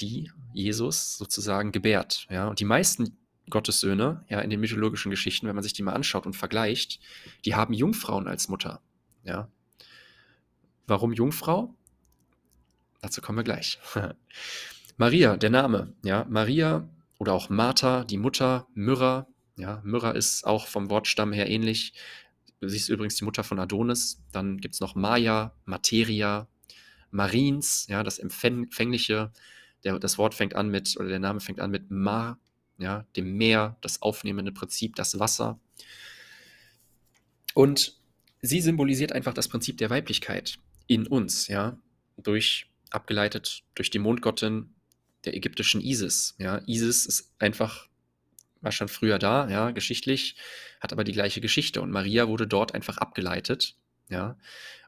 die 0.00 0.30
Jesus 0.54 1.18
sozusagen 1.18 1.72
gebärt. 1.72 2.26
Ja? 2.30 2.48
Und 2.48 2.58
die 2.58 2.64
meisten 2.64 3.18
Gottessöhne, 3.50 4.24
ja, 4.28 4.40
in 4.40 4.50
den 4.50 4.60
mythologischen 4.60 5.10
Geschichten, 5.10 5.46
wenn 5.46 5.54
man 5.54 5.62
sich 5.62 5.74
die 5.74 5.82
mal 5.82 5.92
anschaut 5.92 6.26
und 6.26 6.34
vergleicht, 6.34 7.00
die 7.44 7.54
haben 7.54 7.74
Jungfrauen 7.74 8.26
als 8.26 8.48
Mutter. 8.48 8.80
Ja. 9.24 9.48
Warum 10.86 11.12
Jungfrau? 11.12 11.74
Dazu 13.02 13.20
kommen 13.20 13.38
wir 13.38 13.44
gleich. 13.44 13.78
Maria, 14.96 15.36
der 15.36 15.50
Name, 15.50 15.92
ja, 16.04 16.24
Maria 16.28 16.88
oder 17.18 17.34
auch 17.34 17.50
Martha, 17.50 18.04
die 18.04 18.16
Mutter, 18.16 18.66
Myrrha, 18.74 19.26
ja, 19.56 19.80
Myrrha 19.84 20.10
ist 20.10 20.46
auch 20.46 20.66
vom 20.66 20.90
Wortstamm 20.90 21.32
her 21.32 21.48
ähnlich. 21.48 21.92
Sie 22.60 22.76
ist 22.76 22.88
übrigens 22.88 23.16
die 23.16 23.24
Mutter 23.24 23.44
von 23.44 23.58
Adonis. 23.58 24.22
Dann 24.32 24.58
gibt 24.58 24.74
es 24.74 24.80
noch 24.80 24.94
Maya, 24.94 25.54
Materia, 25.64 26.48
Marins, 27.10 27.86
ja, 27.88 28.02
das 28.02 28.18
Empfängliche. 28.18 29.32
Der, 29.84 29.98
das 29.98 30.18
Wort 30.18 30.34
fängt 30.34 30.54
an 30.54 30.70
mit, 30.70 30.96
oder 30.98 31.08
der 31.08 31.18
Name 31.18 31.40
fängt 31.40 31.60
an 31.60 31.70
mit 31.70 31.90
Ma, 31.90 32.38
ja, 32.78 33.06
dem 33.16 33.36
Meer, 33.36 33.76
das 33.80 34.02
aufnehmende 34.02 34.52
Prinzip, 34.52 34.94
das 34.96 35.18
Wasser. 35.18 35.58
Und 37.54 37.98
sie 38.40 38.60
symbolisiert 38.60 39.12
einfach 39.12 39.34
das 39.34 39.48
Prinzip 39.48 39.78
der 39.78 39.90
Weiblichkeit 39.90 40.58
in 40.86 41.06
uns, 41.06 41.48
ja, 41.48 41.78
durch 42.16 42.70
abgeleitet 42.90 43.64
durch 43.74 43.90
die 43.90 43.98
Mondgottin 43.98 44.75
der 45.26 45.36
ägyptischen 45.36 45.80
Isis. 45.80 46.34
Ja, 46.38 46.62
Isis 46.66 47.04
ist 47.04 47.32
einfach 47.38 47.88
war 48.66 48.72
schon 48.72 48.88
früher 48.88 49.18
da, 49.18 49.48
ja, 49.48 49.70
geschichtlich, 49.70 50.36
hat 50.80 50.92
aber 50.92 51.04
die 51.04 51.12
gleiche 51.12 51.40
Geschichte 51.40 51.80
und 51.82 51.90
Maria 51.90 52.28
wurde 52.28 52.46
dort 52.46 52.74
einfach 52.74 52.98
abgeleitet, 52.98 53.76
ja, 54.08 54.36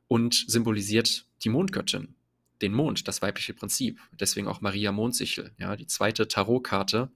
und 0.08 0.34
symbolisiert 0.48 1.26
die 1.44 1.48
Mondgöttin, 1.48 2.14
den 2.60 2.72
Mond, 2.72 3.06
das 3.06 3.22
weibliche 3.22 3.54
Prinzip. 3.54 4.00
Deswegen 4.12 4.48
auch 4.48 4.60
Maria 4.60 4.90
Mondsichel, 4.90 5.52
ja, 5.58 5.76
die 5.76 5.86
zweite 5.86 6.26
Tarotkarte 6.26 7.10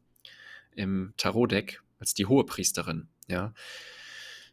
im 0.77 1.15
Tarotdeck 1.17 1.83
als 1.99 2.15
die 2.15 2.27
hohe 2.27 2.45
Priesterin, 2.45 3.09
ja. 3.27 3.53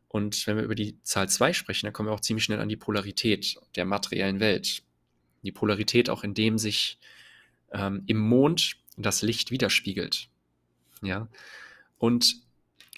Und 0.08 0.48
wenn 0.48 0.58
wir 0.58 0.64
über 0.64 0.74
die 0.74 1.00
Zahl 1.04 1.30
2 1.30 1.54
sprechen, 1.54 1.86
dann 1.86 1.94
kommen 1.94 2.10
wir 2.10 2.14
auch 2.14 2.20
ziemlich 2.20 2.44
schnell 2.44 2.60
an 2.60 2.70
die 2.70 2.76
Polarität 2.76 3.60
der 3.76 3.86
materiellen 3.86 4.40
Welt. 4.40 4.82
Die 5.44 5.52
Polarität 5.52 6.10
auch 6.10 6.24
in 6.24 6.34
dem 6.34 6.58
sich 6.58 6.98
ähm, 7.72 8.04
im 8.08 8.18
Mond 8.18 8.78
das 8.98 9.22
Licht 9.22 9.52
widerspiegelt. 9.52 10.30
Ja. 11.02 11.28
Und 11.98 12.42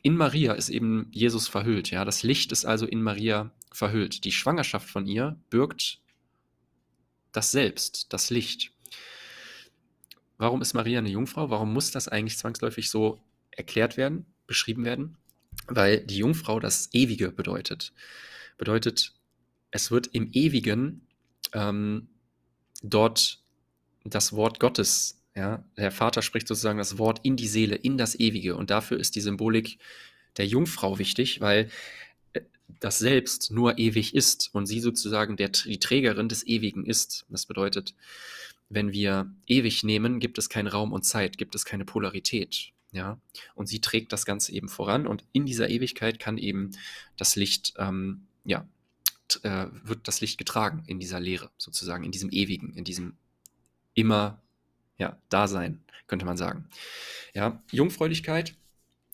in 0.01 0.15
Maria 0.15 0.53
ist 0.53 0.69
eben 0.69 1.07
Jesus 1.11 1.47
verhüllt. 1.47 1.91
Ja. 1.91 2.05
Das 2.05 2.23
Licht 2.23 2.51
ist 2.51 2.65
also 2.65 2.85
in 2.85 3.01
Maria 3.01 3.51
verhüllt. 3.71 4.25
Die 4.25 4.31
Schwangerschaft 4.31 4.89
von 4.89 5.05
ihr 5.05 5.39
birgt 5.49 5.99
das 7.31 7.51
Selbst, 7.51 8.11
das 8.11 8.29
Licht. 8.29 8.71
Warum 10.37 10.61
ist 10.61 10.73
Maria 10.73 10.99
eine 10.99 11.09
Jungfrau? 11.09 11.49
Warum 11.49 11.71
muss 11.71 11.91
das 11.91 12.07
eigentlich 12.07 12.37
zwangsläufig 12.37 12.89
so 12.89 13.21
erklärt 13.51 13.95
werden, 13.95 14.25
beschrieben 14.47 14.83
werden? 14.83 15.17
Weil 15.67 16.01
die 16.01 16.17
Jungfrau 16.17 16.59
das 16.59 16.89
Ewige 16.93 17.31
bedeutet. 17.31 17.93
Bedeutet, 18.57 19.13
es 19.69 19.91
wird 19.91 20.07
im 20.07 20.31
Ewigen 20.33 21.07
ähm, 21.53 22.09
dort 22.81 23.40
das 24.03 24.33
Wort 24.33 24.59
Gottes, 24.59 25.21
ja, 25.35 25.63
der 25.77 25.91
Vater 25.91 26.21
spricht 26.21 26.47
sozusagen 26.47 26.77
das 26.77 26.97
Wort 26.97 27.19
in 27.23 27.35
die 27.35 27.47
Seele, 27.47 27.75
in 27.75 27.97
das 27.97 28.19
Ewige. 28.19 28.55
Und 28.55 28.69
dafür 28.69 28.99
ist 28.99 29.15
die 29.15 29.21
Symbolik 29.21 29.77
der 30.37 30.47
Jungfrau 30.47 30.99
wichtig, 30.99 31.41
weil 31.41 31.69
äh, 32.33 32.41
das 32.79 32.99
Selbst 32.99 33.51
nur 33.51 33.77
ewig 33.77 34.15
ist 34.15 34.49
und 34.53 34.65
sie 34.65 34.79
sozusagen 34.79 35.37
der, 35.37 35.49
die 35.49 35.79
Trägerin 35.79 36.29
des 36.29 36.45
Ewigen 36.45 36.85
ist. 36.85 37.25
Das 37.29 37.45
bedeutet, 37.45 37.95
wenn 38.69 38.93
wir 38.93 39.31
ewig 39.47 39.83
nehmen, 39.83 40.19
gibt 40.19 40.37
es 40.37 40.49
keinen 40.49 40.67
Raum 40.67 40.93
und 40.93 41.03
Zeit, 41.03 41.37
gibt 41.37 41.55
es 41.55 41.65
keine 41.65 41.85
Polarität. 41.85 42.71
Ja, 42.93 43.17
und 43.55 43.67
sie 43.67 43.79
trägt 43.79 44.11
das 44.11 44.25
Ganze 44.25 44.51
eben 44.51 44.67
voran 44.67 45.07
und 45.07 45.23
in 45.31 45.45
dieser 45.45 45.69
Ewigkeit 45.69 46.19
kann 46.19 46.37
eben 46.37 46.71
das 47.15 47.37
Licht, 47.37 47.73
ähm, 47.77 48.27
ja, 48.43 48.67
äh, 49.43 49.67
wird 49.83 50.09
das 50.09 50.19
Licht 50.19 50.37
getragen 50.37 50.83
in 50.87 50.99
dieser 50.99 51.21
Lehre, 51.21 51.51
sozusagen, 51.57 52.03
in 52.03 52.11
diesem 52.11 52.29
Ewigen, 52.31 52.73
in 52.73 52.83
diesem 52.83 53.15
immer, 53.93 54.41
ja, 54.97 55.17
Dasein, 55.29 55.83
könnte 56.07 56.25
man 56.25 56.37
sagen. 56.37 56.67
Ja, 57.33 57.61
Jungfräulichkeit 57.71 58.55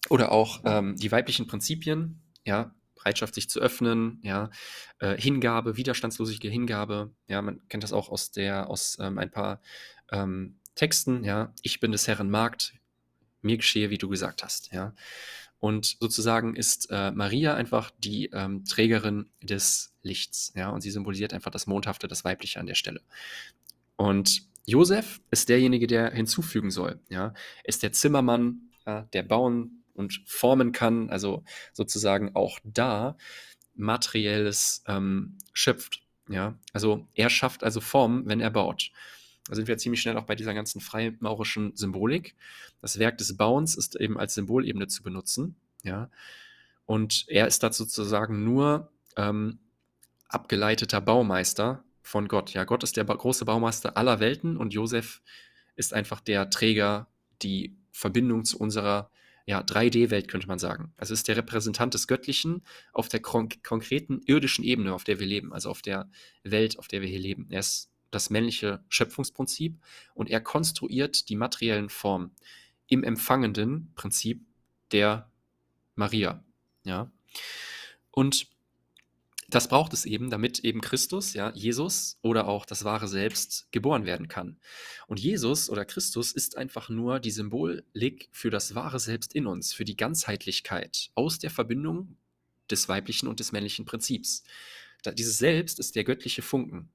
oder 0.10 0.32
auch 0.32 0.62
ähm, 0.66 0.96
die 0.96 1.12
weiblichen 1.12 1.48
Prinzipien, 1.48 2.22
ja, 2.46 2.74
Bereitschaft, 2.96 3.36
sich 3.36 3.50
zu 3.50 3.60
öffnen, 3.60 4.20
ja, 4.24 4.50
äh, 5.00 5.20
Hingabe, 5.20 5.78
widerstandslosige 5.78 6.50
Hingabe, 6.50 7.12
ja, 7.28 7.42
man 7.42 7.62
kennt 7.70 7.84
das 7.84 7.94
auch 7.94 8.10
aus 8.10 8.32
der, 8.32 8.70
aus 8.70 8.98
ähm, 9.00 9.18
ein 9.18 9.32
paar 9.32 9.62
ähm, 10.12 10.58
Texten, 10.76 11.24
ja, 11.24 11.54
ich 11.62 11.80
bin 11.80 11.92
des 11.92 12.08
Herren 12.08 12.30
Magd, 12.30 12.74
mir 13.42 13.58
geschehe, 13.58 13.90
wie 13.90 13.98
du 13.98 14.10
gesagt 14.10 14.44
hast, 14.44 14.74
ja. 14.74 14.94
Und 15.60 15.98
sozusagen 16.00 16.56
ist 16.56 16.90
äh, 16.92 17.12
Maria 17.12 17.56
einfach 17.56 17.92
die 17.98 18.30
ähm, 18.32 18.64
Trägerin 18.66 19.30
des 19.42 19.94
Lichts, 20.04 20.54
ja, 20.56 20.70
und 20.70 20.82
sie 20.82 20.92
symbolisiert 20.92 21.34
einfach 21.34 21.52
das 21.52 21.66
Mondhafte, 21.66 22.08
das 22.08 22.24
Weibliche 22.24 22.60
an 22.60 22.68
der 22.68 22.76
Stelle. 22.76 23.02
Und 23.96 24.44
Josef 24.68 25.22
ist 25.32 25.48
derjenige, 25.48 25.88
der 25.88 26.12
hinzufügen 26.12 26.72
soll, 26.72 27.00
ja, 27.10 27.34
ist 27.64 27.84
der 27.84 27.94
Zimmermann, 27.94 28.70
ja, 28.86 29.04
der 29.14 29.24
bauen 29.24 29.84
und 29.94 30.22
formen 30.26 30.74
kann, 30.74 31.10
also 31.10 31.44
sozusagen 31.72 32.36
auch 32.36 32.60
da 32.66 33.18
materielles 33.76 34.84
ähm, 34.86 35.38
schöpft. 35.54 36.04
Ja, 36.30 36.60
also 36.74 37.08
er 37.16 37.30
schafft 37.30 37.64
also 37.64 37.80
Form, 37.80 38.24
wenn 38.26 38.42
er 38.42 38.52
baut. 38.52 38.92
Da 39.48 39.56
sind 39.56 39.70
wir 39.70 39.78
ziemlich 39.78 40.02
schnell 40.02 40.18
auch 40.18 40.26
bei 40.26 40.36
dieser 40.36 40.54
ganzen 40.54 40.82
freimaurischen 40.82 41.74
Symbolik. 41.74 42.36
Das 42.82 43.00
Werk 43.00 43.18
des 43.18 43.38
Bauens 43.38 43.76
ist 43.76 43.96
eben 43.96 44.20
als 44.20 44.34
Symbolebene 44.34 44.88
zu 44.88 45.02
benutzen. 45.02 45.56
Ja, 45.84 46.10
und 46.86 47.24
er 47.30 47.48
ist 47.48 47.64
dazu 47.64 47.86
sozusagen 47.86 48.44
nur 48.44 48.92
ähm, 49.16 49.60
abgeleiteter 50.28 51.00
Baumeister 51.00 51.86
von 52.08 52.28
Gott. 52.28 52.54
Ja, 52.54 52.64
Gott 52.64 52.84
ist 52.84 52.98
der 52.98 53.04
große 53.04 53.46
Baumeister 53.46 53.98
aller 53.98 54.20
Welten 54.20 54.58
und 54.58 54.74
Josef 54.74 55.22
ist 55.76 55.94
einfach 55.94 56.22
der 56.22 56.50
Träger, 56.50 57.08
die 57.42 57.76
Verbindung 57.92 58.46
zu 58.46 58.58
unserer 58.58 59.12
ja, 59.46 59.62
3D-Welt, 59.62 60.28
könnte 60.28 60.48
man 60.48 60.60
sagen. 60.60 60.94
Also 60.98 61.14
ist 61.14 61.28
der 61.28 61.38
Repräsentant 61.38 61.94
des 61.94 62.08
Göttlichen 62.08 62.64
auf 62.94 63.10
der 63.10 63.22
kon 63.22 63.50
konkreten 63.62 64.22
irdischen 64.26 64.64
Ebene, 64.64 64.94
auf 64.94 65.04
der 65.04 65.20
wir 65.20 65.28
leben, 65.28 65.54
also 65.54 65.70
auf 65.70 65.82
der 65.82 66.10
Welt, 66.44 66.80
auf 66.80 66.88
der 66.88 67.02
wir 67.02 67.10
hier 67.10 67.20
leben. 67.20 67.48
Er 67.50 67.60
ist 67.60 67.92
das 68.10 68.30
männliche 68.30 68.84
Schöpfungsprinzip 68.88 69.78
und 70.14 70.30
er 70.30 70.42
konstruiert 70.42 71.30
die 71.30 71.36
materiellen 71.36 71.90
Formen 71.90 72.32
im 72.88 73.04
empfangenden 73.04 73.92
Prinzip 73.96 74.46
der 74.92 75.30
Maria. 75.96 76.44
Ja. 76.84 77.12
Und 78.12 78.48
das 79.50 79.70
braucht 79.70 79.94
es 79.94 80.06
eben, 80.06 80.30
damit 80.30 80.60
eben 80.60 80.82
Christus, 80.82 81.34
ja, 81.34 81.54
Jesus 81.54 82.18
oder 82.22 82.48
auch 82.48 82.66
das 82.66 82.84
wahre 82.84 83.08
Selbst 83.08 83.68
geboren 83.72 84.06
werden 84.06 84.28
kann. 84.28 84.60
Und 85.08 85.22
Jesus 85.22 85.70
oder 85.70 85.86
Christus 85.86 86.34
ist 86.34 86.58
einfach 86.58 86.90
nur 86.90 87.20
die 87.20 87.32
Symbolik 87.32 88.28
für 88.34 88.50
das 88.50 88.76
wahre 88.76 89.00
Selbst 89.00 89.34
in 89.34 89.48
uns, 89.48 89.74
für 89.74 89.86
die 89.86 89.96
Ganzheitlichkeit 89.96 91.12
aus 91.16 91.40
der 91.40 91.50
Verbindung 91.50 92.18
des 92.70 92.90
weiblichen 92.90 93.28
und 93.28 93.40
des 93.40 93.54
männlichen 93.54 93.86
Prinzips. 93.86 94.44
Dieses 95.14 95.38
Selbst 95.38 95.80
ist 95.80 95.96
der 95.96 96.04
göttliche 96.04 96.42
Funken, 96.42 96.90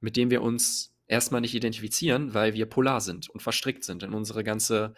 mit 0.00 0.16
dem 0.16 0.30
wir 0.30 0.42
uns 0.42 0.92
erstmal 1.06 1.40
nicht 1.40 1.54
identifizieren, 1.54 2.34
weil 2.34 2.54
wir 2.54 2.66
polar 2.66 3.00
sind 3.00 3.28
und 3.28 3.42
verstrickt 3.42 3.84
sind 3.84 4.02
in 4.02 4.12
unsere 4.12 4.42
ganze, 4.42 4.94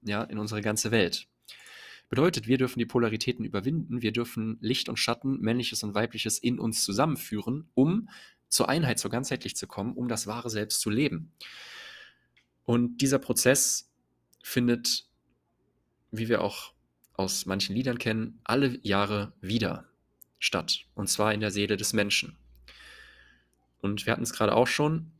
ja, 0.00 0.22
in 0.22 0.38
unsere 0.38 0.62
ganze 0.62 0.90
Welt. 0.90 1.28
Bedeutet, 2.14 2.46
wir 2.46 2.58
dürfen 2.58 2.78
die 2.78 2.86
Polaritäten 2.86 3.44
überwinden, 3.44 4.00
wir 4.00 4.12
dürfen 4.12 4.56
Licht 4.60 4.88
und 4.88 4.98
Schatten, 4.98 5.40
männliches 5.40 5.82
und 5.82 5.96
weibliches 5.96 6.38
in 6.38 6.60
uns 6.60 6.84
zusammenführen, 6.84 7.68
um 7.74 8.08
zur 8.46 8.68
Einheit, 8.68 9.00
zur 9.00 9.10
Ganzheitlich 9.10 9.56
zu 9.56 9.66
kommen, 9.66 9.94
um 9.94 10.06
das 10.06 10.28
wahre 10.28 10.48
Selbst 10.48 10.80
zu 10.80 10.90
leben. 10.90 11.32
Und 12.62 12.98
dieser 12.98 13.18
Prozess 13.18 13.90
findet, 14.44 15.08
wie 16.12 16.28
wir 16.28 16.42
auch 16.42 16.72
aus 17.14 17.46
manchen 17.46 17.74
Liedern 17.74 17.98
kennen, 17.98 18.38
alle 18.44 18.78
Jahre 18.86 19.32
wieder 19.40 19.88
statt. 20.38 20.86
Und 20.94 21.08
zwar 21.08 21.34
in 21.34 21.40
der 21.40 21.50
Seele 21.50 21.76
des 21.76 21.94
Menschen. 21.94 22.36
Und 23.80 24.06
wir 24.06 24.12
hatten 24.12 24.22
es 24.22 24.32
gerade 24.32 24.54
auch 24.54 24.68
schon, 24.68 25.10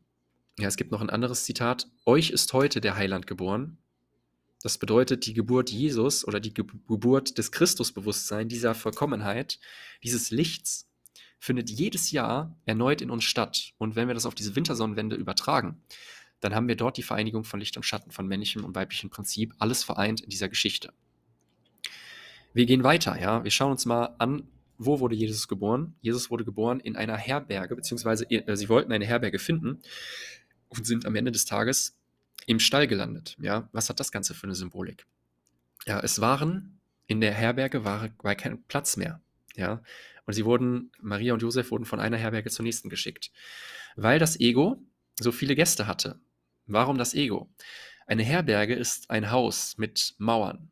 Ja, 0.61 0.69
es 0.69 0.77
gibt 0.77 0.93
noch 0.93 1.01
ein 1.01 1.11
anderes 1.11 1.43
Zitat. 1.43 1.89
Euch 2.07 2.31
ist 2.31 2.53
heute 2.53 2.81
der 2.81 2.95
Heiland 2.95 3.27
geboren. 3.27 3.79
Das 4.65 4.79
bedeutet, 4.79 5.27
die 5.27 5.35
Geburt 5.35 5.69
Jesus 5.69 6.27
oder 6.27 6.41
die 6.41 6.55
Ge 6.55 6.65
Geburt 6.89 7.37
des 7.37 7.53
Christusbewusstseins, 7.53 8.49
dieser 8.49 8.75
Vollkommenheit, 8.75 9.61
dieses 10.03 10.31
Lichts, 10.31 10.89
findet 11.39 11.69
jedes 11.69 12.13
Jahr 12.13 12.57
erneut 12.65 13.03
in 13.03 13.11
uns 13.11 13.25
statt. 13.25 13.75
Und 13.77 13.95
wenn 13.95 14.09
wir 14.09 14.15
das 14.15 14.25
auf 14.25 14.35
diese 14.35 14.57
Wintersonnenwende 14.57 15.17
übertragen, 15.17 15.83
dann 16.41 16.55
haben 16.55 16.67
wir 16.67 16.77
dort 16.77 16.97
die 16.97 17.03
Vereinigung 17.03 17.45
von 17.45 17.61
Licht 17.61 17.77
und 17.77 17.83
Schatten, 17.83 18.11
von 18.11 18.27
männlichem 18.27 18.65
und 18.65 18.75
weiblichem 18.75 19.11
Prinzip, 19.11 19.53
alles 19.59 19.85
vereint 19.85 20.23
in 20.23 20.31
dieser 20.31 20.49
Geschichte. 20.49 20.95
Wir 22.55 22.65
gehen 22.65 22.85
weiter, 22.85 23.21
ja. 23.21 23.45
Wir 23.45 23.51
schauen 23.51 23.73
uns 23.73 23.85
mal 23.85 24.15
an, 24.17 24.49
wo 24.79 24.99
wurde 24.99 25.15
Jesus 25.15 25.47
geboren? 25.47 25.95
Jesus 26.01 26.31
wurde 26.31 26.47
geboren 26.47 26.81
in 26.81 26.97
einer 26.97 27.19
Herberge, 27.19 27.77
beziehungsweise 27.77 28.25
äh, 28.31 28.57
sie 28.57 28.71
wollten 28.71 28.93
eine 28.93 29.05
Herberge 29.05 29.39
finden 29.39 29.83
und 30.71 30.87
sind 30.87 31.05
am 31.05 31.17
Ende 31.17 31.33
des 31.33 31.45
Tages 31.45 31.99
im 32.47 32.61
Stall 32.61 32.87
gelandet. 32.87 33.37
Ja, 33.41 33.69
was 33.73 33.89
hat 33.89 34.01
das 34.01 34.13
Ganze 34.13 34.35
für 34.35 34.45
eine 34.45 34.55
Symbolik? 34.55 35.07
Ja, 35.87 36.01
es 36.01 36.21
waren 36.21 36.81
in 37.07 37.21
der 37.21 37.33
Herberge 37.33 37.85
war, 37.85 38.09
war 38.23 38.35
kein 38.35 38.63
Platz 38.65 38.97
mehr. 38.97 39.21
Ja, 39.57 39.83
und 40.27 40.33
sie 40.33 40.45
wurden, 40.45 40.91
Maria 41.01 41.35
und 41.35 41.43
Josef 41.43 41.71
wurden 41.71 41.85
von 41.85 42.01
einer 42.01 42.17
Herberge 42.17 42.51
zur 42.51 42.65
nächsten 42.65 42.89
geschickt, 42.89 43.31
weil 43.97 44.19
das 44.19 44.41
Ego 44.41 44.83
so 45.21 45.33
viele 45.33 45.55
Gäste 45.55 45.87
hatte. 45.87 46.19
Warum 46.67 46.99
das 46.99 47.15
Ego? 47.15 47.51
Eine 48.07 48.23
Herberge 48.23 48.75
ist 48.75 49.11
ein 49.11 49.31
Haus 49.31 49.79
mit 49.79 50.15
Mauern. 50.19 50.71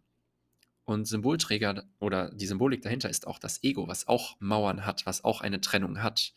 Und 0.84 1.06
Symbolträger 1.06 1.84
oder 2.00 2.30
die 2.30 2.46
Symbolik 2.46 2.82
dahinter 2.82 3.08
ist 3.08 3.26
auch 3.26 3.38
das 3.38 3.62
Ego, 3.62 3.86
was 3.86 4.08
auch 4.08 4.36
Mauern 4.40 4.84
hat, 4.84 5.06
was 5.06 5.22
auch 5.22 5.40
eine 5.40 5.60
Trennung 5.60 6.02
hat. 6.02 6.32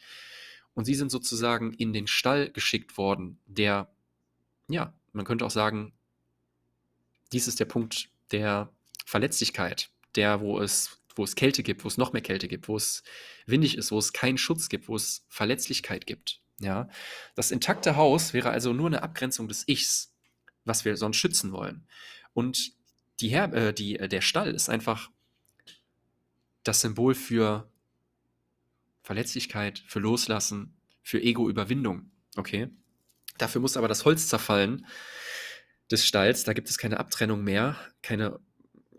Und 0.73 0.85
sie 0.85 0.93
sind 0.93 1.09
sozusagen 1.09 1.73
in 1.73 1.93
den 1.93 2.05
Stall 2.05 2.51
geschickt 2.51 2.97
worden, 2.97 3.39
der, 3.47 3.89
ja, 4.67 4.93
man 5.15 5.25
könnte 5.25 5.45
auch 5.45 5.51
sagen, 5.51 5.93
dies 7.31 7.47
ist 7.47 7.59
der 7.59 7.65
Punkt 7.65 8.09
der 8.31 8.69
Verletzlichkeit, 9.05 9.89
der, 10.15 10.41
wo 10.41 10.59
es, 10.59 11.01
wo 11.15 11.23
es 11.23 11.35
Kälte 11.35 11.63
gibt, 11.63 11.83
wo 11.83 11.87
es 11.87 11.97
noch 11.97 12.13
mehr 12.13 12.21
Kälte 12.21 12.47
gibt, 12.47 12.67
wo 12.67 12.75
es 12.75 13.03
windig 13.45 13.77
ist, 13.77 13.91
wo 13.91 13.97
es 13.97 14.13
keinen 14.13 14.37
Schutz 14.37 14.69
gibt, 14.69 14.87
wo 14.87 14.95
es 14.95 15.25
Verletzlichkeit 15.29 16.05
gibt. 16.05 16.41
Ja, 16.59 16.89
das 17.35 17.51
intakte 17.51 17.95
Haus 17.95 18.33
wäre 18.33 18.49
also 18.49 18.71
nur 18.71 18.87
eine 18.87 19.03
Abgrenzung 19.03 19.47
des 19.47 19.67
Ichs, 19.67 20.13
was 20.63 20.85
wir 20.85 20.95
sonst 20.95 21.17
schützen 21.17 21.51
wollen. 21.51 21.85
Und 22.33 22.73
die 23.19 23.29
Her 23.29 23.53
äh, 23.53 23.73
die, 23.73 23.99
äh, 23.99 24.07
der 24.07 24.21
Stall 24.21 24.53
ist 24.53 24.69
einfach 24.69 25.09
das 26.63 26.81
Symbol 26.81 27.13
für 27.13 27.69
Verletzlichkeit, 29.03 29.83
für 29.85 29.99
Loslassen, 29.99 30.75
für 31.03 31.21
Ego-Überwindung. 31.21 32.09
Okay? 32.37 32.69
Dafür 33.37 33.61
muss 33.61 33.77
aber 33.77 33.87
das 33.87 34.05
Holz 34.05 34.27
zerfallen 34.27 34.85
des 35.91 36.05
Stalls. 36.05 36.43
Da 36.43 36.53
gibt 36.53 36.69
es 36.69 36.77
keine 36.77 36.99
Abtrennung 36.99 37.43
mehr, 37.43 37.77
keine, 38.01 38.39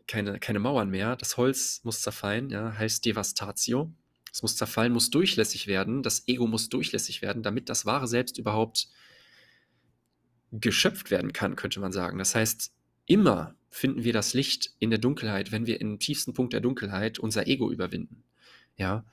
keine, 0.07 0.39
keine 0.39 0.59
Mauern 0.59 0.91
mehr. 0.91 1.17
Das 1.17 1.37
Holz 1.37 1.81
muss 1.85 2.03
zerfallen, 2.03 2.51
ja, 2.51 2.77
heißt 2.77 3.05
Devastatio. 3.05 3.93
Es 4.33 4.43
muss 4.43 4.57
zerfallen, 4.57 4.93
muss 4.93 5.11
durchlässig 5.11 5.67
werden. 5.67 6.03
Das 6.03 6.29
Ego 6.29 6.47
muss 6.47 6.69
durchlässig 6.69 7.23
werden, 7.23 7.43
damit 7.43 7.69
das 7.69 7.87
wahre 7.87 8.07
Selbst 8.07 8.37
überhaupt 8.39 8.89
geschöpft 10.53 11.11
werden 11.11 11.33
kann, 11.33 11.57
könnte 11.57 11.81
man 11.81 11.93
sagen. 11.93 12.19
Das 12.19 12.35
heißt, 12.35 12.73
immer 13.07 13.55
finden 13.71 14.05
wir 14.05 14.13
das 14.13 14.35
Licht 14.35 14.75
in 14.79 14.91
der 14.91 14.99
Dunkelheit, 14.99 15.53
wenn 15.53 15.67
wir 15.67 15.81
im 15.81 15.99
tiefsten 15.99 16.35
Punkt 16.35 16.53
der 16.53 16.61
Dunkelheit 16.61 17.19
unser 17.19 17.47
Ego 17.47 17.71
überwinden. 17.71 18.25
Ja. 18.77 19.05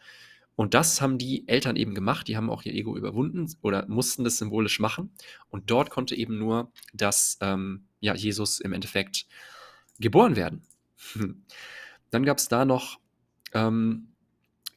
Und 0.55 0.73
das 0.73 1.01
haben 1.01 1.17
die 1.17 1.47
Eltern 1.47 1.75
eben 1.75 1.95
gemacht, 1.95 2.27
die 2.27 2.37
haben 2.37 2.49
auch 2.49 2.63
ihr 2.63 2.73
Ego 2.73 2.95
überwunden 2.95 3.51
oder 3.61 3.87
mussten 3.87 4.23
das 4.23 4.37
symbolisch 4.37 4.79
machen. 4.79 5.11
Und 5.49 5.71
dort 5.71 5.89
konnte 5.89 6.15
eben 6.15 6.37
nur 6.37 6.71
das, 6.93 7.37
ähm, 7.41 7.85
ja, 7.99 8.13
Jesus 8.13 8.59
im 8.59 8.73
Endeffekt 8.73 9.25
geboren 9.99 10.35
werden. 10.35 10.61
Dann 12.11 12.25
gab 12.25 12.37
es 12.37 12.47
da 12.47 12.65
noch 12.65 12.99
ähm, 13.53 14.09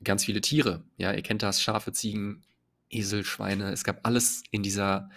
ganz 0.02 0.24
viele 0.24 0.40
Tiere. 0.40 0.82
Ja, 0.96 1.12
ihr 1.12 1.22
kennt 1.22 1.42
das, 1.42 1.62
Schafe, 1.62 1.92
Ziegen, 1.92 2.42
Esel, 2.88 3.24
Schweine. 3.24 3.70
Es 3.72 3.84
gab 3.84 4.06
alles 4.06 4.42
in 4.50 4.62
dieser, 4.62 5.10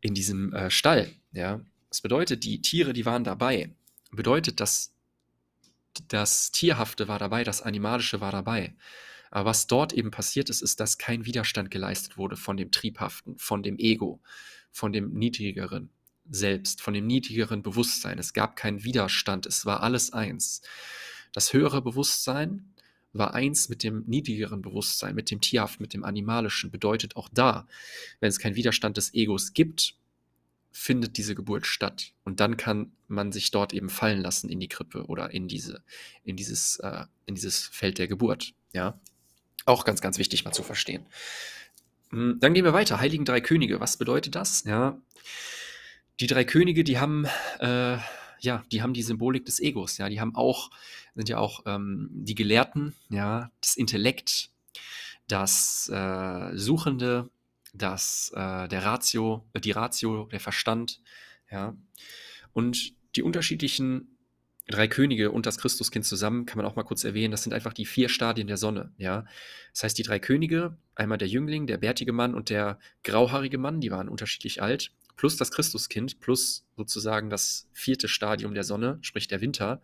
in 0.00 0.14
diesem 0.14 0.52
äh, 0.54 0.70
Stall. 0.70 1.10
Ja, 1.32 1.60
das 1.90 2.00
bedeutet, 2.00 2.44
die 2.44 2.62
Tiere, 2.62 2.92
die 2.92 3.04
waren 3.04 3.24
dabei. 3.24 3.74
Bedeutet, 4.10 4.60
dass 4.60 4.94
das 6.08 6.52
Tierhafte 6.52 7.08
war 7.08 7.18
dabei, 7.18 7.44
das 7.44 7.62
Animalische 7.62 8.20
war 8.20 8.32
dabei. 8.32 8.74
Aber 9.30 9.50
was 9.50 9.66
dort 9.66 9.92
eben 9.92 10.10
passiert 10.10 10.50
ist, 10.50 10.60
ist, 10.60 10.80
dass 10.80 10.98
kein 10.98 11.24
Widerstand 11.24 11.70
geleistet 11.70 12.18
wurde 12.18 12.36
von 12.36 12.56
dem 12.56 12.70
Triebhaften, 12.70 13.38
von 13.38 13.62
dem 13.62 13.78
Ego, 13.78 14.20
von 14.70 14.92
dem 14.92 15.12
Niedrigeren 15.12 15.90
selbst, 16.30 16.80
von 16.80 16.94
dem 16.94 17.06
niedrigeren 17.06 17.62
Bewusstsein. 17.62 18.18
Es 18.18 18.32
gab 18.32 18.56
keinen 18.56 18.84
Widerstand, 18.84 19.46
es 19.46 19.66
war 19.66 19.82
alles 19.82 20.12
eins. 20.12 20.62
Das 21.32 21.52
höhere 21.52 21.82
Bewusstsein 21.82 22.72
war 23.12 23.34
eins 23.34 23.68
mit 23.68 23.82
dem 23.82 24.04
niedrigeren 24.06 24.62
Bewusstsein, 24.62 25.14
mit 25.14 25.30
dem 25.30 25.40
Tierhaften, 25.40 25.82
mit 25.82 25.94
dem 25.94 26.04
Animalischen. 26.04 26.70
Bedeutet 26.70 27.16
auch 27.16 27.28
da, 27.28 27.66
wenn 28.20 28.28
es 28.28 28.38
keinen 28.38 28.56
Widerstand 28.56 28.96
des 28.96 29.12
Egos 29.14 29.52
gibt, 29.52 29.96
findet 30.70 31.16
diese 31.16 31.34
Geburt 31.34 31.66
statt. 31.66 32.12
Und 32.24 32.38
dann 32.38 32.56
kann 32.56 32.92
man 33.08 33.32
sich 33.32 33.50
dort 33.50 33.72
eben 33.72 33.90
fallen 33.90 34.20
lassen 34.20 34.48
in 34.48 34.60
die 34.60 34.68
Krippe 34.68 35.06
oder 35.06 35.32
in 35.32 35.48
diese, 35.48 35.82
in 36.22 36.36
dieses, 36.36 36.78
äh, 36.78 37.06
in 37.26 37.34
dieses 37.34 37.66
Feld 37.66 37.98
der 37.98 38.06
Geburt. 38.06 38.54
Ja. 38.72 39.00
Auch 39.66 39.84
ganz, 39.84 40.00
ganz 40.00 40.18
wichtig 40.18 40.44
mal 40.44 40.52
zu 40.52 40.62
verstehen. 40.62 41.06
Hm, 42.10 42.38
dann 42.40 42.54
gehen 42.54 42.64
wir 42.64 42.72
weiter. 42.72 43.00
Heiligen 43.00 43.24
drei 43.24 43.40
Könige. 43.40 43.80
Was 43.80 43.96
bedeutet 43.96 44.34
das? 44.34 44.64
Ja, 44.64 44.98
die 46.20 46.26
drei 46.26 46.44
Könige, 46.44 46.84
die 46.84 46.98
haben, 46.98 47.26
äh, 47.60 47.96
ja, 48.40 48.64
die 48.70 48.82
haben 48.82 48.92
die 48.92 49.02
Symbolik 49.02 49.46
des 49.46 49.58
Egos. 49.58 49.98
Ja, 49.98 50.08
die 50.08 50.20
haben 50.20 50.36
auch, 50.36 50.70
sind 51.14 51.28
ja 51.28 51.38
auch 51.38 51.62
ähm, 51.66 52.08
die 52.12 52.34
Gelehrten, 52.34 52.94
ja, 53.08 53.50
das 53.60 53.76
Intellekt, 53.76 54.50
das 55.28 55.88
äh, 55.88 56.56
Suchende, 56.56 57.30
das, 57.72 58.32
äh, 58.34 58.68
der 58.68 58.84
Ratio, 58.84 59.46
die 59.56 59.70
Ratio, 59.70 60.26
der 60.26 60.40
Verstand, 60.40 61.00
ja. 61.50 61.74
Und 62.52 62.92
die 63.16 63.22
unterschiedlichen 63.22 64.18
drei 64.68 64.88
Könige 64.88 65.30
und 65.30 65.46
das 65.46 65.58
Christuskind 65.58 66.04
zusammen, 66.04 66.46
kann 66.46 66.56
man 66.56 66.66
auch 66.66 66.76
mal 66.76 66.84
kurz 66.84 67.04
erwähnen, 67.04 67.30
das 67.30 67.42
sind 67.42 67.52
einfach 67.52 67.72
die 67.72 67.86
vier 67.86 68.08
Stadien 68.08 68.46
der 68.46 68.56
Sonne, 68.56 68.92
ja. 68.98 69.24
Das 69.72 69.84
heißt, 69.84 69.98
die 69.98 70.02
drei 70.02 70.18
Könige, 70.18 70.76
einmal 70.94 71.18
der 71.18 71.28
Jüngling, 71.28 71.66
der 71.66 71.78
bärtige 71.78 72.12
Mann 72.12 72.34
und 72.34 72.50
der 72.50 72.78
grauhaarige 73.04 73.58
Mann, 73.58 73.80
die 73.80 73.90
waren 73.90 74.08
unterschiedlich 74.08 74.62
alt, 74.62 74.92
plus 75.16 75.36
das 75.36 75.50
Christuskind, 75.50 76.20
plus 76.20 76.66
sozusagen 76.76 77.30
das 77.30 77.68
vierte 77.72 78.08
Stadium 78.08 78.54
der 78.54 78.64
Sonne, 78.64 78.98
sprich 79.02 79.28
der 79.28 79.40
Winter, 79.40 79.82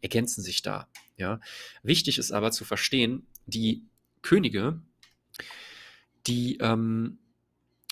ergänzen 0.00 0.42
sich 0.42 0.62
da, 0.62 0.88
ja. 1.16 1.40
Wichtig 1.82 2.18
ist 2.18 2.32
aber 2.32 2.52
zu 2.52 2.64
verstehen, 2.64 3.26
die 3.46 3.84
Könige, 4.22 4.80
die 6.26 6.58
ähm, 6.58 7.18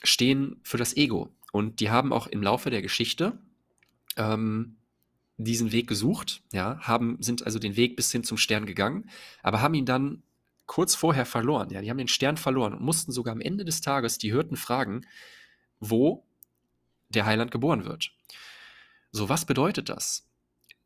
stehen 0.05 0.61
für 0.63 0.77
das 0.77 0.97
Ego 0.97 1.35
und 1.53 1.81
die 1.81 1.91
haben 1.91 2.13
auch 2.13 2.27
im 2.27 2.43
Laufe 2.43 2.71
der 2.71 2.83
Geschichte 2.83 3.39
ähm, 4.17 4.77
diesen 5.39 5.73
Weg 5.73 5.87
gesucht, 5.87 6.43
ja, 6.53 6.79
haben, 6.81 7.17
sind 7.21 7.45
also 7.45 7.59
den 7.59 7.77
Weg 7.77 7.97
bis 7.97 8.11
hin 8.11 8.25
zum 8.25 8.39
Stern 8.39 8.67
gegangen, 8.67 9.11
aber 9.43 9.61
haben 9.61 9.75
ihn 9.75 9.85
dann 9.85 10.23
kurz 10.67 10.95
vorher 10.95 11.27
verloren. 11.27 11.71
Ja, 11.71 11.81
die 11.81 11.91
haben 11.91 11.99
den 11.99 12.09
Stern 12.09 12.37
verloren 12.37 12.73
und 12.73 12.83
mussten 12.83 13.13
sogar 13.13 13.33
am 13.33 13.41
Ende 13.41 13.65
des 13.65 13.81
Tages 13.81 14.19
die 14.19 14.33
Hirten 14.33 14.57
fragen, 14.57 15.07
wo 15.79 16.27
der 17.09 17.27
Heiland 17.27 17.51
geboren 17.51 17.85
wird. 17.85 18.13
So, 19.13 19.29
was 19.29 19.45
bedeutet 19.45 19.89
das? 19.89 20.27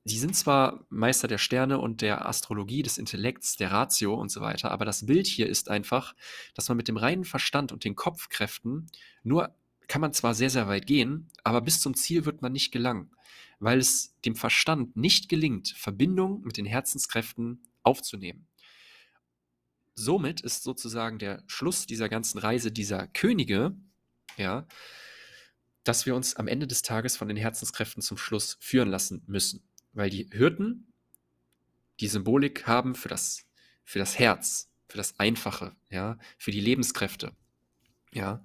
Die 0.05 0.19
sind 0.19 0.35
zwar 0.35 0.85
Meister 0.89 1.29
der 1.29 1.39
Sterne 1.39 1.79
und 1.79 2.01
der 2.01 2.27
Astrologie, 2.27 2.83
des 2.83 2.99
Intellekts, 2.99 3.57
der 3.57 3.71
Ratio 3.71 4.15
und 4.15 4.31
so 4.31 4.41
weiter, 4.41 4.71
aber 4.71 4.85
das 4.85 5.07
Bild 5.07 5.27
hier 5.27 5.49
ist 5.49 5.69
einfach, 5.69 6.15
dass 6.55 6.69
man 6.69 6.77
mit 6.77 6.89
dem 6.89 6.97
reinen 6.97 7.25
Verstand 7.25 7.71
und 7.71 7.85
den 7.85 7.97
Kopfkräften 7.97 8.91
nur 9.23 9.55
kann 9.89 10.01
man 10.01 10.13
zwar 10.13 10.35
sehr, 10.35 10.51
sehr 10.51 10.69
weit 10.69 10.87
gehen, 10.87 11.29
aber 11.43 11.61
bis 11.61 11.81
zum 11.81 11.95
Ziel 11.95 12.25
wird 12.25 12.43
man 12.43 12.53
nicht 12.53 12.71
gelangen 12.71 13.11
weil 13.61 13.79
es 13.79 14.17
dem 14.25 14.35
Verstand 14.35 14.97
nicht 14.97 15.29
gelingt, 15.29 15.69
Verbindung 15.69 16.41
mit 16.43 16.57
den 16.57 16.67
Herzenskräften 16.67 17.63
aufzunehmen. 17.83 18.49
Somit 19.95 20.41
ist 20.41 20.63
sozusagen 20.63 21.19
der 21.19 21.45
Schluss 21.47 21.87
dieser 21.87 22.09
ganzen 22.09 22.39
Reise 22.39 22.73
dieser 22.73 23.07
Könige, 23.07 23.77
ja, 24.37 24.67
dass 25.85 26.07
wir 26.07 26.15
uns 26.15 26.37
am 26.37 26.49
Ende 26.49 26.67
des 26.67 26.83
Tages 26.83 27.17
von 27.17 27.29
den 27.29 27.37
Herzenskräften 27.37 28.03
zum 28.03 28.17
Schluss 28.17 28.57
führen 28.61 28.89
lassen 28.89 29.23
müssen, 29.27 29.63
weil 29.93 30.09
die 30.09 30.29
Hirten 30.33 30.93
die 32.01 32.09
Symbolik 32.09 32.67
haben 32.67 32.95
für 32.95 33.09
das, 33.09 33.45
für 33.85 33.99
das 33.99 34.19
Herz, 34.19 34.71
für 34.89 34.97
das 34.97 35.19
Einfache, 35.19 35.77
ja, 35.91 36.19
für 36.39 36.51
die 36.51 36.61
Lebenskräfte, 36.61 37.37
ja. 38.13 38.43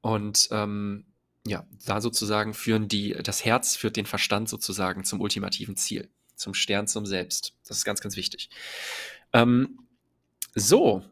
Und 0.00 0.48
ähm, 0.50 1.06
ja, 1.46 1.66
da 1.86 2.00
sozusagen 2.00 2.54
führen 2.54 2.88
die, 2.88 3.12
das 3.22 3.44
Herz 3.44 3.76
führt 3.76 3.96
den 3.96 4.06
Verstand 4.06 4.48
sozusagen 4.48 5.04
zum 5.04 5.20
ultimativen 5.20 5.76
Ziel, 5.76 6.10
zum 6.34 6.54
Stern, 6.54 6.86
zum 6.88 7.06
Selbst. 7.06 7.54
Das 7.66 7.78
ist 7.78 7.84
ganz, 7.84 8.00
ganz 8.00 8.16
wichtig. 8.16 8.50
Ähm, 9.32 9.80
so, 10.54 11.02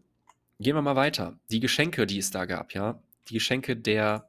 gehen 0.59 0.77
wir 0.77 0.83
mal 0.83 0.97
weiter. 0.97 1.39
Die 1.51 1.61
Geschenke, 1.61 2.07
die 2.07 2.19
es 2.19 2.31
da 2.31 2.45
gab, 2.45 2.75
ja, 2.75 3.03
die 3.29 3.35
Geschenke 3.35 3.77
der 3.77 4.29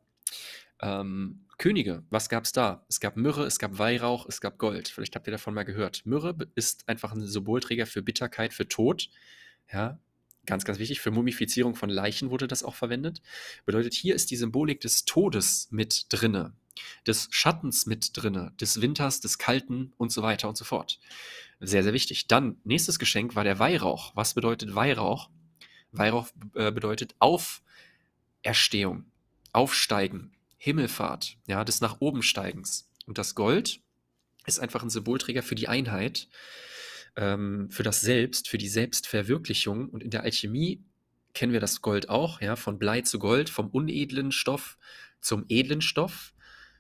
Ähm, 0.81 1.41
Könige, 1.57 2.03
was 2.09 2.27
gab 2.27 2.43
es 2.43 2.51
da? 2.51 2.85
Es 2.89 2.99
gab 2.99 3.15
Myrrhe, 3.15 3.45
es 3.45 3.59
gab 3.59 3.79
Weihrauch, 3.79 4.27
es 4.27 4.41
gab 4.41 4.57
Gold. 4.57 4.89
Vielleicht 4.89 5.15
habt 5.15 5.25
ihr 5.25 5.31
davon 5.31 5.53
mal 5.53 5.63
gehört. 5.63 6.05
Myrrhe 6.05 6.35
ist 6.55 6.89
einfach 6.89 7.13
ein 7.13 7.25
Symbolträger 7.25 7.85
für 7.85 8.01
Bitterkeit, 8.01 8.53
für 8.53 8.67
Tod. 8.67 9.09
Ja, 9.71 9.97
ganz, 10.45 10.65
ganz 10.65 10.79
wichtig. 10.79 10.99
Für 10.99 11.11
Mumifizierung 11.11 11.75
von 11.75 11.89
Leichen 11.89 12.29
wurde 12.29 12.47
das 12.47 12.63
auch 12.63 12.75
verwendet. 12.75 13.21
Bedeutet, 13.65 13.93
hier 13.93 14.15
ist 14.15 14.31
die 14.31 14.35
Symbolik 14.35 14.81
des 14.81 15.05
Todes 15.05 15.67
mit 15.71 16.07
drinne, 16.09 16.53
des 17.07 17.27
Schattens 17.31 17.85
mit 17.85 18.11
drinne, 18.13 18.53
des 18.59 18.81
Winters, 18.81 19.19
des 19.19 19.37
Kalten 19.37 19.93
und 19.97 20.11
so 20.11 20.21
weiter 20.21 20.49
und 20.49 20.57
so 20.57 20.65
fort. 20.65 20.99
Sehr, 21.59 21.83
sehr 21.83 21.93
wichtig. 21.93 22.27
Dann, 22.27 22.57
nächstes 22.63 22.99
Geschenk 22.99 23.35
war 23.35 23.43
der 23.43 23.59
Weihrauch. 23.59 24.15
Was 24.15 24.33
bedeutet 24.33 24.75
Weihrauch? 24.75 25.29
Weihrauch 25.91 26.27
äh, 26.55 26.71
bedeutet 26.71 27.15
Auferstehung, 27.19 29.05
Aufsteigen, 29.53 30.35
Himmelfahrt, 30.57 31.37
ja, 31.47 31.63
des 31.63 31.81
nach 31.81 32.01
oben 32.01 32.23
Steigens. 32.23 32.89
Und 33.05 33.17
das 33.17 33.35
Gold 33.35 33.81
ist 34.45 34.59
einfach 34.59 34.83
ein 34.83 34.89
Symbolträger 34.89 35.43
für 35.43 35.55
die 35.55 35.67
Einheit, 35.67 36.27
ähm, 37.15 37.69
für 37.69 37.83
das 37.83 38.01
Selbst, 38.01 38.47
für 38.47 38.57
die 38.57 38.67
Selbstverwirklichung. 38.67 39.89
Und 39.89 40.03
in 40.03 40.09
der 40.09 40.23
Alchemie 40.23 40.83
kennen 41.33 41.53
wir 41.53 41.59
das 41.59 41.81
Gold 41.81 42.09
auch, 42.09 42.41
ja, 42.41 42.55
von 42.55 42.79
Blei 42.79 43.01
zu 43.01 43.19
Gold, 43.19 43.49
vom 43.49 43.69
unedlen 43.69 44.31
Stoff 44.31 44.77
zum 45.21 45.45
edlen 45.49 45.81
Stoff, 45.81 46.33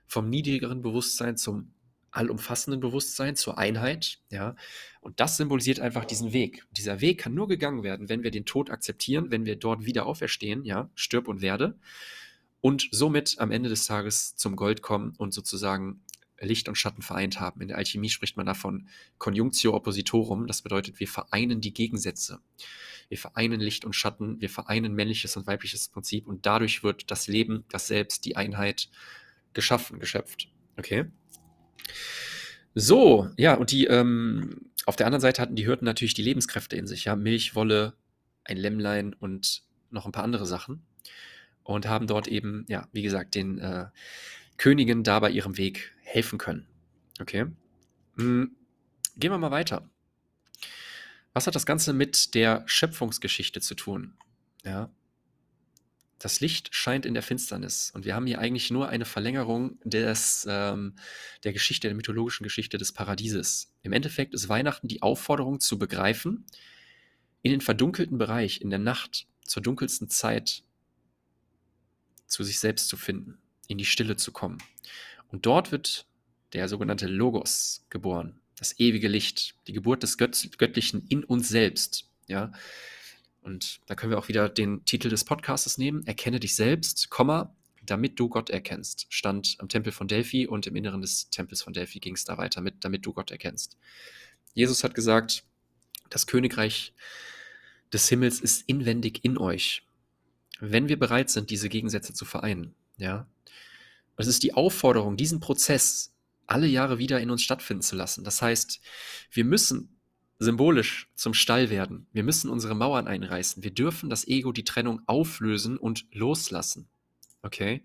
vom 0.05 0.29
niedrigeren 0.29 0.81
Bewusstsein 0.81 1.35
zum 1.35 1.73
allumfassenden 2.11 2.79
Bewusstsein, 2.79 3.35
zur 3.35 3.57
Einheit, 3.57 4.19
ja. 4.29 4.55
Und 5.01 5.19
das 5.19 5.35
symbolisiert 5.35 5.81
einfach 5.81 6.05
diesen 6.05 6.31
Weg. 6.31 6.65
Dieser 6.71 7.01
Weg 7.01 7.19
kann 7.19 7.33
nur 7.33 7.47
gegangen 7.47 7.83
werden, 7.83 8.07
wenn 8.07 8.23
wir 8.23 8.31
den 8.31 8.45
Tod 8.45 8.69
akzeptieren, 8.69 9.31
wenn 9.31 9.45
wir 9.45 9.57
dort 9.57 9.85
wieder 9.85 10.05
auferstehen, 10.05 10.63
ja, 10.63 10.89
stirb 10.95 11.27
und 11.27 11.41
werde 11.41 11.77
und 12.65 12.87
somit 12.89 13.35
am 13.37 13.51
Ende 13.51 13.69
des 13.69 13.85
Tages 13.85 14.35
zum 14.37 14.55
Gold 14.55 14.81
kommen 14.81 15.13
und 15.19 15.35
sozusagen 15.35 16.01
Licht 16.39 16.67
und 16.67 16.75
Schatten 16.75 17.01
vereint 17.01 17.39
haben. 17.39 17.61
In 17.61 17.69
der 17.69 17.77
Alchemie 17.77 18.09
spricht 18.09 18.37
man 18.37 18.45
davon 18.45 18.87
Conjunctio 19.17 19.73
Oppositorum, 19.73 20.47
das 20.47 20.61
bedeutet, 20.61 20.99
wir 20.99 21.07
vereinen 21.07 21.61
die 21.61 21.73
Gegensätze. 21.73 22.39
Wir 23.07 23.17
vereinen 23.17 23.59
Licht 23.59 23.85
und 23.85 23.93
Schatten, 23.93 24.41
wir 24.41 24.49
vereinen 24.49 24.93
männliches 24.93 25.37
und 25.37 25.47
weibliches 25.47 25.87
Prinzip 25.87 26.27
und 26.27 26.45
dadurch 26.45 26.83
wird 26.83 27.11
das 27.11 27.27
Leben, 27.27 27.63
das 27.69 27.87
Selbst, 27.87 28.25
die 28.25 28.35
Einheit 28.35 28.89
geschaffen, 29.53 29.99
geschöpft. 29.99 30.49
Okay? 30.77 31.05
So, 32.73 33.29
ja, 33.37 33.53
und 33.53 33.71
die, 33.71 33.85
ähm, 33.85 34.71
auf 34.85 34.95
der 34.95 35.05
anderen 35.05 35.21
Seite 35.21 35.41
hatten 35.41 35.55
die 35.55 35.65
Hirten 35.65 35.85
natürlich 35.85 36.13
die 36.13 36.23
Lebenskräfte 36.23 36.75
in 36.75 36.87
sich, 36.87 37.05
ja, 37.05 37.15
Milch, 37.15 37.55
Wolle, 37.55 37.93
ein 38.43 38.57
Lämmlein 38.57 39.13
und 39.13 39.63
noch 39.91 40.05
ein 40.05 40.11
paar 40.11 40.23
andere 40.23 40.45
Sachen 40.45 40.85
und 41.63 41.87
haben 41.87 42.07
dort 42.07 42.27
eben, 42.27 42.65
ja, 42.67 42.87
wie 42.91 43.01
gesagt, 43.01 43.35
den 43.35 43.59
äh, 43.59 43.85
Königen 44.57 45.03
da 45.03 45.19
bei 45.19 45.29
ihrem 45.29 45.57
Weg 45.57 45.93
helfen 46.01 46.37
können. 46.37 46.67
Okay. 47.19 47.45
Hm. 48.17 48.55
Gehen 49.17 49.31
wir 49.31 49.37
mal 49.37 49.51
weiter. 49.51 49.89
Was 51.33 51.47
hat 51.47 51.55
das 51.55 51.65
Ganze 51.65 51.93
mit 51.93 52.33
der 52.33 52.63
Schöpfungsgeschichte 52.65 53.59
zu 53.61 53.75
tun? 53.75 54.17
Ja. 54.63 54.89
Das 56.17 56.39
Licht 56.39 56.73
scheint 56.73 57.05
in 57.05 57.13
der 57.13 57.23
Finsternis 57.23 57.91
und 57.91 58.05
wir 58.05 58.15
haben 58.15 58.25
hier 58.25 58.39
eigentlich 58.39 58.71
nur 58.71 58.87
eine 58.87 59.03
Verlängerung 59.03 59.77
des, 59.83 60.47
ähm, 60.49 60.95
der 61.43 61.51
Geschichte, 61.51 61.89
der 61.89 61.95
mythologischen 61.95 62.45
Geschichte 62.45 62.77
des 62.77 62.93
Paradieses. 62.93 63.73
Im 63.81 63.91
Endeffekt 63.91 64.33
ist 64.33 64.47
Weihnachten 64.47 64.87
die 64.87 65.01
Aufforderung 65.01 65.59
zu 65.59 65.77
begreifen, 65.77 66.45
in 67.41 67.51
den 67.51 67.61
verdunkelten 67.61 68.17
Bereich, 68.17 68.61
in 68.61 68.69
der 68.69 68.79
Nacht, 68.79 69.27
zur 69.43 69.61
dunkelsten 69.61 70.09
Zeit 70.09 70.63
zu 72.27 72.43
sich 72.43 72.59
selbst 72.59 72.87
zu 72.87 72.97
finden, 72.97 73.37
in 73.67 73.77
die 73.77 73.85
Stille 73.85 74.15
zu 74.15 74.31
kommen. 74.31 74.57
Und 75.31 75.45
dort 75.45 75.71
wird 75.71 76.05
der 76.53 76.67
sogenannte 76.69 77.07
Logos 77.07 77.85
geboren, 77.89 78.39
das 78.57 78.79
ewige 78.79 79.07
Licht, 79.07 79.55
die 79.67 79.73
Geburt 79.73 80.03
des 80.03 80.17
Göttlichen 80.17 81.05
in 81.09 81.23
uns 81.23 81.49
selbst. 81.49 82.09
Ja, 82.27 82.51
und 83.41 83.81
da 83.85 83.95
können 83.95 84.11
wir 84.11 84.17
auch 84.17 84.27
wieder 84.27 84.49
den 84.49 84.85
Titel 84.85 85.09
des 85.09 85.23
Podcasts 85.23 85.77
nehmen: 85.77 86.05
Erkenne 86.07 86.39
dich 86.39 86.55
selbst, 86.55 87.09
Komma, 87.09 87.55
damit 87.83 88.19
du 88.19 88.29
Gott 88.29 88.49
erkennst. 88.49 89.05
Stand 89.09 89.55
am 89.59 89.69
Tempel 89.69 89.91
von 89.91 90.07
Delphi 90.07 90.47
und 90.47 90.65
im 90.67 90.75
Inneren 90.75 91.01
des 91.01 91.29
Tempels 91.29 91.61
von 91.61 91.73
Delphi 91.73 91.99
ging 91.99 92.15
es 92.15 92.25
da 92.25 92.37
weiter 92.37 92.61
mit, 92.61 92.83
damit 92.83 93.05
du 93.05 93.13
Gott 93.13 93.31
erkennst. 93.31 93.77
Jesus 94.53 94.83
hat 94.83 94.95
gesagt, 94.95 95.43
das 96.09 96.27
Königreich 96.27 96.93
des 97.91 98.07
Himmels 98.09 98.39
ist 98.39 98.63
inwendig 98.67 99.23
in 99.23 99.37
euch 99.37 99.85
wenn 100.59 100.87
wir 100.87 100.97
bereit 100.97 101.29
sind, 101.29 101.49
diese 101.49 101.69
Gegensätze 101.69 102.13
zu 102.13 102.25
vereinen, 102.25 102.73
ja. 102.97 103.27
Es 104.17 104.27
ist 104.27 104.43
die 104.43 104.53
Aufforderung, 104.53 105.17
diesen 105.17 105.39
Prozess 105.39 106.13
alle 106.47 106.67
Jahre 106.67 106.99
wieder 106.99 107.19
in 107.19 107.31
uns 107.31 107.41
stattfinden 107.41 107.81
zu 107.81 107.95
lassen. 107.95 108.23
Das 108.23 108.41
heißt, 108.41 108.79
wir 109.31 109.45
müssen 109.45 109.97
symbolisch 110.39 111.09
zum 111.15 111.33
Stall 111.33 111.69
werden. 111.69 112.07
Wir 112.11 112.23
müssen 112.23 112.49
unsere 112.49 112.75
Mauern 112.75 113.07
einreißen. 113.07 113.63
Wir 113.63 113.73
dürfen 113.73 114.09
das 114.09 114.27
Ego, 114.27 114.51
die 114.51 114.63
Trennung 114.63 115.01
auflösen 115.07 115.77
und 115.77 116.05
loslassen. 116.11 116.87
Okay? 117.41 117.83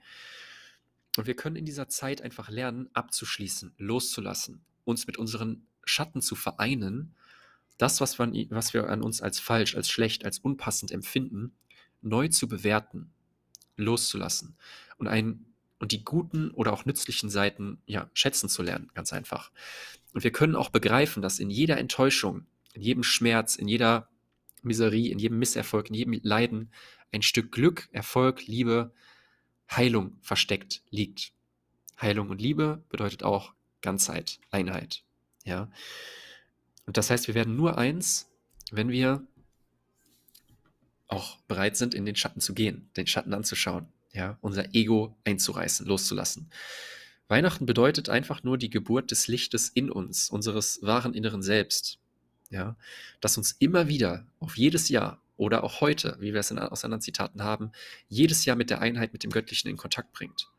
Und 1.17 1.27
wir 1.27 1.35
können 1.35 1.57
in 1.57 1.65
dieser 1.65 1.89
Zeit 1.89 2.23
einfach 2.23 2.51
lernen, 2.51 2.89
abzuschließen, 2.93 3.75
loszulassen, 3.79 4.65
uns 4.85 5.07
mit 5.07 5.17
unseren 5.17 5.67
Schatten 5.85 6.23
zu 6.23 6.35
vereinen. 6.35 7.15
Das, 7.79 8.01
was 8.01 8.19
wir, 8.19 8.27
was 8.51 8.75
wir 8.75 8.89
an 8.89 9.03
uns 9.03 9.21
als 9.21 9.41
falsch, 9.41 9.75
als 9.75 9.89
schlecht, 9.89 10.25
als 10.25 10.39
unpassend 10.39 10.93
empfinden, 10.93 11.53
neu 12.03 12.29
zu 12.29 12.49
bewerten, 12.49 13.13
loszulassen 13.77 14.57
und 15.01 15.09
ein 15.09 15.47
und 15.79 15.93
die 15.93 16.05
guten 16.05 16.51
oder 16.51 16.73
auch 16.73 16.85
nützlichen 16.85 17.31
Seiten 17.31 17.79
ja 17.87 18.11
schätzen 18.13 18.49
zu 18.49 18.63
lernen, 18.63 18.91
ganz 18.95 19.13
einfach. 19.13 19.51
Und 20.13 20.25
wir 20.25 20.31
können 20.31 20.55
auch 20.55 20.69
begreifen, 20.69 21.23
dass 21.23 21.39
in 21.39 21.51
jeder 21.51 21.79
Enttäuschung, 21.79 22.47
in 22.75 22.83
jedem 22.83 23.03
Schmerz, 23.03 23.57
in 23.57 23.67
jeder 23.67 24.09
Miserie, 24.63 25.11
in 25.11 25.19
jedem 25.19 25.39
Misserfolg, 25.39 25.89
in 25.89 25.95
jedem 25.95 26.21
Leiden 26.23 26.71
ein 27.13 27.23
Stück 27.23 27.51
Glück, 27.51 27.89
Erfolg, 27.93 28.47
Liebe, 28.47 28.93
Heilung 29.71 30.19
versteckt 30.21 30.83
liegt. 30.91 31.33
Heilung 32.01 32.29
und 32.29 32.41
Liebe 32.41 32.85
bedeutet 32.89 33.23
auch 33.23 33.55
Ganzheit, 33.81 34.39
Einheit. 34.51 35.03
Ja. 35.45 35.71
Und 36.87 36.97
das 36.97 37.11
heißt, 37.11 37.27
wir 37.29 37.35
werden 37.35 37.57
nur 37.57 37.79
eins, 37.79 38.31
wenn 38.71 38.91
wir 38.91 39.27
auch 41.09 41.39
bereit 41.49 41.77
sind, 41.77 41.95
in 41.95 42.07
den 42.07 42.17
Schatten 42.17 42.41
zu 42.41 42.55
gehen, 42.55 42.91
den 42.97 43.07
Schatten 43.07 43.35
anzuschauen, 43.35 43.89
ja, 44.13 44.39
unser 44.41 44.75
Ego 44.75 45.17
einzureißen, 45.25 45.87
loszulassen. 45.87 46.51
Weihnachten 47.29 47.65
bedeutet 47.65 48.09
einfach 48.09 48.43
nur 48.43 48.59
die 48.59 48.71
Geburt 48.71 49.11
des 49.11 49.29
Lichtes 49.29 49.69
in 49.69 49.91
uns, 49.91 50.31
unseres 50.31 50.83
wahren 50.83 51.15
inneren 51.15 51.43
Selbst, 51.43 51.99
ja, 52.51 52.77
das 53.21 53.37
uns 53.37 53.53
immer 53.53 53.89
wieder 53.89 54.27
auf 54.41 54.57
jedes 54.57 54.89
Jahr 54.89 55.21
oder 55.37 55.63
auch 55.63 55.81
heute, 55.81 56.17
wie 56.21 56.33
wir 56.33 56.41
es 56.41 56.51
in, 56.51 56.59
aus 56.59 56.85
anderen 56.85 57.01
Zitaten 57.01 57.43
haben, 57.43 57.71
jedes 58.09 58.45
Jahr 58.45 58.57
mit 58.57 58.69
der 58.69 58.81
Einheit 58.81 59.13
mit 59.13 59.23
dem 59.23 59.31
Göttlichen 59.31 59.71
in 59.71 59.77
Kontakt 59.77 60.13
bringt. 60.13 60.51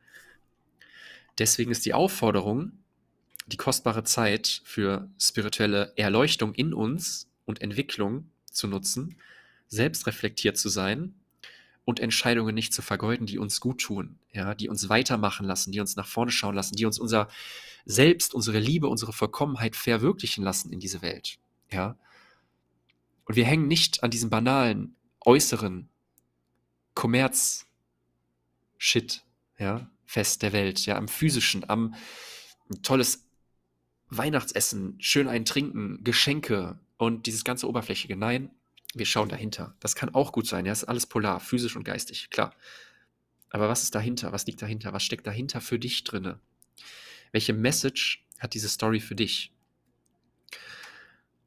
Deswegen 1.38 1.72
ist 1.72 1.86
die 1.86 1.94
Aufforderung, 1.94 2.72
die 3.48 3.58
kostbare 3.58 4.04
Zeit 4.04 4.62
für 4.64 5.10
spirituelle 5.20 5.92
Erleuchtung 5.98 6.54
in 6.54 6.74
uns 6.74 7.30
und 7.46 7.62
Entwicklung 7.62 8.30
zu 8.46 8.68
nutzen, 8.68 9.18
selbstreflektiert 9.68 10.58
zu 10.58 10.70
sein 10.70 11.16
und 11.86 12.00
Entscheidungen 12.00 12.54
nicht 12.56 12.74
zu 12.74 12.82
vergeuden, 12.82 13.26
die 13.26 13.38
uns 13.40 13.60
gut 13.60 13.82
tun, 13.82 14.20
ja, 14.32 14.54
die 14.56 14.70
uns 14.70 14.90
weitermachen 14.90 15.46
lassen, 15.46 15.72
die 15.72 15.80
uns 15.80 15.96
nach 15.96 16.08
vorne 16.08 16.32
schauen 16.32 16.56
lassen, 16.56 16.76
die 16.76 16.86
uns 16.86 17.00
unser 17.00 17.28
Selbst, 17.86 18.34
unsere 18.34 18.60
Liebe, 18.60 18.88
unsere 18.88 19.14
Vollkommenheit 19.14 19.76
verwirklichen 19.76 20.44
lassen 20.44 20.72
in 20.72 20.80
diese 20.80 21.02
Welt, 21.02 21.40
ja. 21.72 21.98
Und 23.26 23.36
wir 23.36 23.46
hängen 23.46 23.68
nicht 23.68 24.04
an 24.04 24.12
diesem 24.12 24.30
banalen, 24.30 24.96
äußeren 25.22 25.90
Kommerz-Shit, 26.94 27.66
ja, 29.58 29.90
fest 30.06 30.42
der 30.44 30.54
Welt, 30.54 30.86
ja, 30.86 30.98
am 30.98 31.08
physischen, 31.08 31.68
am 31.70 31.96
tolles 32.84 33.26
Weihnachtsessen, 34.10 34.98
schön 35.00 35.28
ein 35.28 35.46
Trinken, 35.46 36.04
Geschenke 36.04 36.78
und 36.98 37.26
dieses 37.26 37.44
ganze 37.44 37.68
Oberflächige. 37.68 38.16
Nein, 38.18 38.52
wir 38.94 39.06
schauen 39.06 39.30
dahinter. 39.30 39.76
Das 39.80 39.96
kann 39.96 40.14
auch 40.14 40.32
gut 40.32 40.48
sein. 40.48 40.66
Ja, 40.66 40.72
ist 40.72 40.84
alles 40.84 41.06
polar, 41.06 41.40
physisch 41.40 41.76
und 41.76 41.84
geistig, 41.84 42.30
klar. 42.30 42.54
Aber 43.50 43.70
was 43.70 43.84
ist 43.84 43.96
dahinter? 43.96 44.32
Was 44.32 44.46
liegt 44.46 44.62
dahinter? 44.62 44.94
Was 44.94 45.04
steckt 45.04 45.28
dahinter 45.28 45.62
für 45.62 45.80
dich 45.80 46.04
drinne? 46.04 46.40
Welche 47.32 47.54
Message 47.54 48.26
hat 48.40 48.54
diese 48.54 48.70
Story 48.70 49.00
für 49.00 49.16
dich? 49.16 49.54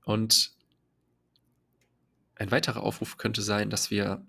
Und 0.05 0.53
ein 2.37 2.51
weiterer 2.51 2.83
Aufruf 2.83 3.17
könnte 3.17 3.43
sein, 3.43 3.71
dass 3.71 3.91
wir, 3.91 4.25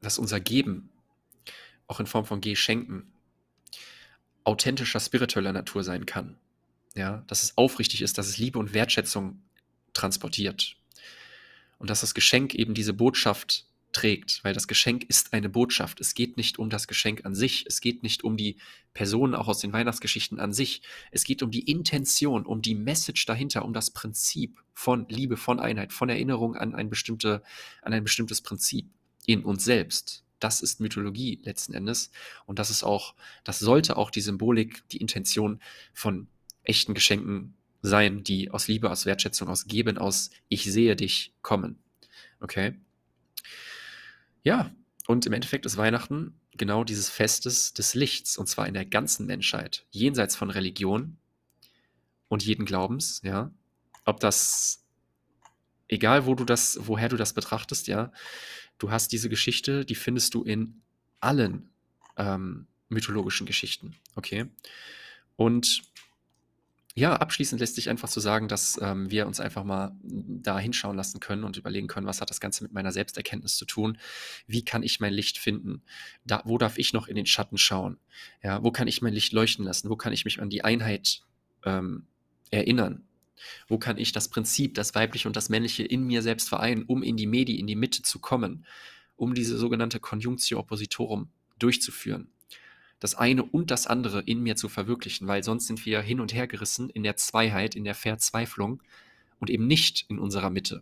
dass 0.00 0.18
unser 0.18 0.40
Geben 0.40 0.90
auch 1.86 2.00
in 2.00 2.06
Form 2.06 2.24
von 2.24 2.40
Geschenken 2.40 3.12
authentischer 4.44 5.00
spiritueller 5.00 5.52
Natur 5.52 5.84
sein 5.84 6.06
kann. 6.06 6.38
Ja, 6.94 7.24
dass 7.26 7.42
es 7.42 7.58
aufrichtig 7.58 8.02
ist, 8.02 8.18
dass 8.18 8.28
es 8.28 8.38
Liebe 8.38 8.58
und 8.58 8.72
Wertschätzung 8.72 9.42
transportiert. 9.94 10.76
Und 11.78 11.90
dass 11.90 12.02
das 12.02 12.14
Geschenk 12.14 12.54
eben 12.54 12.74
diese 12.74 12.92
Botschaft 12.92 13.66
trägt, 13.94 14.42
weil 14.44 14.52
das 14.52 14.68
Geschenk 14.68 15.04
ist 15.04 15.32
eine 15.32 15.48
Botschaft. 15.48 16.00
Es 16.00 16.14
geht 16.14 16.36
nicht 16.36 16.58
um 16.58 16.68
das 16.68 16.86
Geschenk 16.86 17.24
an 17.24 17.34
sich, 17.34 17.64
es 17.66 17.80
geht 17.80 18.02
nicht 18.02 18.24
um 18.24 18.36
die 18.36 18.56
Personen 18.92 19.34
auch 19.34 19.48
aus 19.48 19.60
den 19.60 19.72
Weihnachtsgeschichten 19.72 20.38
an 20.40 20.52
sich. 20.52 20.82
Es 21.10 21.24
geht 21.24 21.42
um 21.42 21.50
die 21.50 21.70
Intention, 21.70 22.44
um 22.44 22.60
die 22.60 22.74
Message 22.74 23.24
dahinter, 23.24 23.64
um 23.64 23.72
das 23.72 23.90
Prinzip 23.90 24.62
von 24.74 25.06
Liebe, 25.08 25.36
von 25.36 25.60
Einheit, 25.60 25.92
von 25.92 26.08
Erinnerung 26.08 26.56
an 26.56 26.74
ein, 26.74 26.90
bestimmte, 26.90 27.42
an 27.82 27.92
ein 27.92 28.04
bestimmtes 28.04 28.42
Prinzip 28.42 28.86
in 29.26 29.44
uns 29.44 29.64
selbst. 29.64 30.24
Das 30.40 30.60
ist 30.60 30.80
Mythologie 30.80 31.40
letzten 31.42 31.72
Endes. 31.72 32.10
Und 32.44 32.58
das 32.58 32.70
ist 32.70 32.82
auch, 32.82 33.14
das 33.44 33.60
sollte 33.60 33.96
auch 33.96 34.10
die 34.10 34.20
Symbolik, 34.20 34.86
die 34.90 34.98
Intention 34.98 35.60
von 35.94 36.26
echten 36.64 36.94
Geschenken 36.94 37.54
sein, 37.84 38.24
die 38.24 38.50
aus 38.50 38.66
Liebe, 38.66 38.90
aus 38.90 39.04
Wertschätzung, 39.04 39.48
aus 39.48 39.66
Geben, 39.66 39.98
aus 39.98 40.30
Ich 40.48 40.64
sehe 40.64 40.96
dich 40.96 41.34
kommen. 41.42 41.78
Okay? 42.40 42.74
Ja, 44.42 44.74
und 45.06 45.26
im 45.26 45.34
Endeffekt 45.34 45.66
ist 45.66 45.76
Weihnachten 45.76 46.34
genau 46.52 46.84
dieses 46.84 47.10
Festes 47.10 47.74
des 47.74 47.94
Lichts, 47.94 48.38
und 48.38 48.46
zwar 48.46 48.66
in 48.66 48.74
der 48.74 48.86
ganzen 48.86 49.26
Menschheit, 49.26 49.84
jenseits 49.90 50.34
von 50.34 50.50
Religion 50.50 51.18
und 52.28 52.42
jeden 52.42 52.64
Glaubens, 52.64 53.20
ja. 53.22 53.50
Ob 54.06 54.18
das, 54.20 54.82
egal 55.88 56.24
wo 56.24 56.34
du 56.34 56.44
das, 56.44 56.78
woher 56.80 57.10
du 57.10 57.16
das 57.16 57.34
betrachtest, 57.34 57.86
ja, 57.86 58.12
du 58.78 58.90
hast 58.90 59.12
diese 59.12 59.28
Geschichte, 59.28 59.84
die 59.84 59.94
findest 59.94 60.32
du 60.32 60.42
in 60.42 60.80
allen 61.20 61.68
ähm, 62.16 62.66
mythologischen 62.88 63.46
Geschichten, 63.46 63.94
okay. 64.14 64.46
Und 65.36 65.82
ja, 66.96 67.16
abschließend 67.16 67.60
lässt 67.60 67.74
sich 67.74 67.90
einfach 67.90 68.08
so 68.08 68.20
sagen, 68.20 68.46
dass 68.46 68.78
ähm, 68.80 69.10
wir 69.10 69.26
uns 69.26 69.40
einfach 69.40 69.64
mal 69.64 69.96
da 70.02 70.60
hinschauen 70.60 70.96
lassen 70.96 71.18
können 71.18 71.42
und 71.42 71.56
überlegen 71.56 71.88
können, 71.88 72.06
was 72.06 72.20
hat 72.20 72.30
das 72.30 72.40
Ganze 72.40 72.62
mit 72.62 72.72
meiner 72.72 72.92
Selbsterkenntnis 72.92 73.56
zu 73.56 73.64
tun? 73.64 73.98
Wie 74.46 74.64
kann 74.64 74.84
ich 74.84 75.00
mein 75.00 75.12
Licht 75.12 75.38
finden? 75.38 75.82
Da, 76.24 76.42
wo 76.44 76.56
darf 76.56 76.78
ich 76.78 76.92
noch 76.92 77.08
in 77.08 77.16
den 77.16 77.26
Schatten 77.26 77.58
schauen? 77.58 77.98
Ja, 78.44 78.62
wo 78.62 78.70
kann 78.70 78.86
ich 78.86 79.02
mein 79.02 79.12
Licht 79.12 79.32
leuchten 79.32 79.64
lassen? 79.64 79.90
Wo 79.90 79.96
kann 79.96 80.12
ich 80.12 80.24
mich 80.24 80.40
an 80.40 80.50
die 80.50 80.62
Einheit 80.62 81.22
ähm, 81.64 82.06
erinnern? 82.50 83.02
Wo 83.66 83.76
kann 83.78 83.98
ich 83.98 84.12
das 84.12 84.28
Prinzip, 84.28 84.74
das 84.74 84.94
Weibliche 84.94 85.26
und 85.26 85.34
das 85.34 85.48
Männliche 85.48 85.82
in 85.82 86.04
mir 86.04 86.22
selbst 86.22 86.48
vereinen, 86.48 86.84
um 86.84 87.02
in 87.02 87.16
die 87.16 87.26
Medi, 87.26 87.58
in 87.58 87.66
die 87.66 87.74
Mitte 87.74 88.02
zu 88.02 88.20
kommen, 88.20 88.64
um 89.16 89.34
diese 89.34 89.58
sogenannte 89.58 89.98
Conjunctio 89.98 90.60
Oppositorum 90.60 91.28
durchzuführen? 91.58 92.28
Das 93.04 93.14
eine 93.14 93.42
und 93.42 93.70
das 93.70 93.86
andere 93.86 94.22
in 94.22 94.40
mir 94.40 94.56
zu 94.56 94.70
verwirklichen, 94.70 95.28
weil 95.28 95.44
sonst 95.44 95.66
sind 95.66 95.84
wir 95.84 96.00
hin 96.00 96.20
und 96.20 96.32
her 96.32 96.46
gerissen 96.46 96.88
in 96.88 97.02
der 97.02 97.18
Zweiheit, 97.18 97.74
in 97.74 97.84
der 97.84 97.94
Verzweiflung 97.94 98.82
und 99.38 99.50
eben 99.50 99.66
nicht 99.66 100.06
in 100.08 100.18
unserer 100.18 100.48
Mitte. 100.48 100.80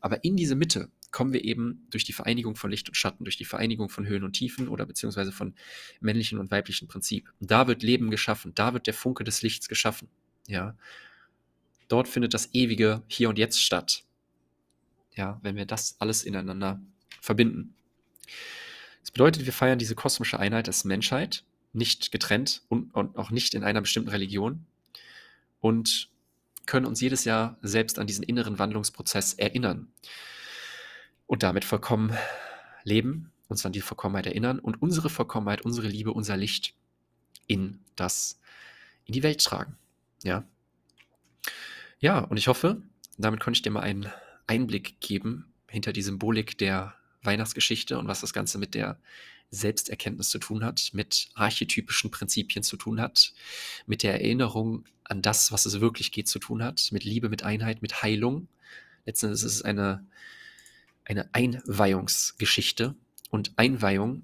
Aber 0.00 0.24
in 0.24 0.34
diese 0.34 0.56
Mitte 0.56 0.90
kommen 1.12 1.32
wir 1.32 1.44
eben 1.44 1.86
durch 1.88 2.02
die 2.02 2.12
Vereinigung 2.12 2.56
von 2.56 2.68
Licht 2.68 2.88
und 2.88 2.96
Schatten, 2.96 3.22
durch 3.22 3.36
die 3.36 3.44
Vereinigung 3.44 3.90
von 3.90 4.08
Höhen 4.08 4.24
und 4.24 4.32
Tiefen 4.32 4.66
oder 4.66 4.86
beziehungsweise 4.86 5.30
von 5.30 5.54
männlichen 6.00 6.40
und 6.40 6.50
weiblichen 6.50 6.88
Prinzip. 6.88 7.32
Da 7.38 7.68
wird 7.68 7.84
Leben 7.84 8.10
geschaffen, 8.10 8.50
da 8.56 8.72
wird 8.74 8.88
der 8.88 8.94
Funke 8.94 9.22
des 9.22 9.42
Lichts 9.42 9.68
geschaffen. 9.68 10.08
Ja, 10.48 10.76
dort 11.86 12.08
findet 12.08 12.34
das 12.34 12.52
ewige 12.54 13.04
Hier 13.06 13.28
und 13.28 13.38
Jetzt 13.38 13.62
statt. 13.62 14.02
Ja, 15.14 15.38
wenn 15.44 15.54
wir 15.54 15.66
das 15.66 15.94
alles 16.00 16.24
ineinander 16.24 16.82
verbinden. 17.20 17.76
Das 19.02 19.12
bedeutet, 19.12 19.46
wir 19.46 19.52
feiern 19.52 19.78
diese 19.78 19.94
kosmische 19.94 20.40
Einheit 20.40 20.66
als 20.66 20.84
Menschheit 20.84 21.44
nicht 21.72 22.12
getrennt 22.12 22.62
und, 22.68 22.94
und 22.94 23.16
auch 23.16 23.30
nicht 23.30 23.54
in 23.54 23.64
einer 23.64 23.80
bestimmten 23.80 24.10
Religion 24.10 24.66
und 25.60 26.10
können 26.66 26.86
uns 26.86 27.00
jedes 27.00 27.24
Jahr 27.24 27.56
selbst 27.62 27.98
an 27.98 28.06
diesen 28.06 28.22
inneren 28.22 28.58
Wandlungsprozess 28.58 29.34
erinnern 29.34 29.88
und 31.26 31.42
damit 31.42 31.64
vollkommen 31.64 32.16
leben, 32.84 33.32
uns 33.48 33.64
an 33.66 33.72
die 33.72 33.80
Vollkommenheit 33.80 34.26
erinnern 34.26 34.58
und 34.58 34.80
unsere 34.80 35.10
Vollkommenheit, 35.10 35.62
unsere 35.62 35.88
Liebe, 35.88 36.12
unser 36.12 36.36
Licht 36.36 36.74
in 37.46 37.80
das, 37.96 38.40
in 39.04 39.12
die 39.12 39.22
Welt 39.22 39.42
tragen. 39.42 39.76
Ja. 40.22 40.44
Ja, 41.98 42.20
und 42.20 42.36
ich 42.36 42.48
hoffe, 42.48 42.82
damit 43.18 43.40
konnte 43.40 43.58
ich 43.58 43.62
dir 43.62 43.70
mal 43.70 43.80
einen 43.80 44.12
Einblick 44.46 45.00
geben 45.00 45.52
hinter 45.68 45.92
die 45.92 46.02
Symbolik 46.02 46.58
der 46.58 46.94
Weihnachtsgeschichte 47.22 47.98
und 47.98 48.08
was 48.08 48.20
das 48.20 48.32
Ganze 48.32 48.58
mit 48.58 48.74
der 48.74 48.98
Selbsterkenntnis 49.52 50.30
zu 50.30 50.38
tun 50.38 50.64
hat, 50.64 50.90
mit 50.92 51.28
archetypischen 51.34 52.10
Prinzipien 52.10 52.64
zu 52.64 52.76
tun 52.76 53.00
hat, 53.00 53.32
mit 53.86 54.02
der 54.02 54.14
Erinnerung 54.14 54.84
an 55.04 55.22
das, 55.22 55.52
was 55.52 55.66
es 55.66 55.80
wirklich 55.80 56.10
geht, 56.10 56.26
zu 56.26 56.38
tun 56.38 56.62
hat, 56.64 56.88
mit 56.90 57.04
Liebe, 57.04 57.28
mit 57.28 57.44
Einheit, 57.44 57.82
mit 57.82 58.02
Heilung. 58.02 58.48
Letztendlich 59.04 59.44
ist 59.44 59.56
es 59.56 59.62
eine, 59.62 60.04
eine 61.04 61.32
Einweihungsgeschichte. 61.34 62.94
Und 63.30 63.52
Einweihung, 63.56 64.22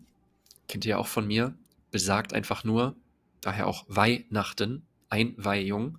kennt 0.67 0.85
ihr 0.85 0.91
ja 0.91 0.99
auch 0.99 1.07
von 1.07 1.27
mir, 1.27 1.55
besagt 1.91 2.33
einfach 2.33 2.65
nur, 2.65 2.97
daher 3.41 3.67
auch 3.67 3.85
Weihnachten, 3.89 4.83
Einweihung, 5.11 5.99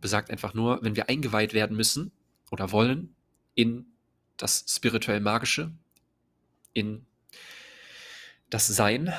besagt 0.00 0.30
einfach 0.30 0.54
nur, 0.54 0.82
wenn 0.82 0.96
wir 0.96 1.08
eingeweiht 1.08 1.54
werden 1.54 1.76
müssen 1.76 2.12
oder 2.50 2.72
wollen 2.72 3.14
in 3.54 3.86
das 4.36 4.64
spirituell 4.68 5.20
Magische, 5.20 5.72
in 6.72 7.06
das 8.50 8.66
Sein 8.66 9.12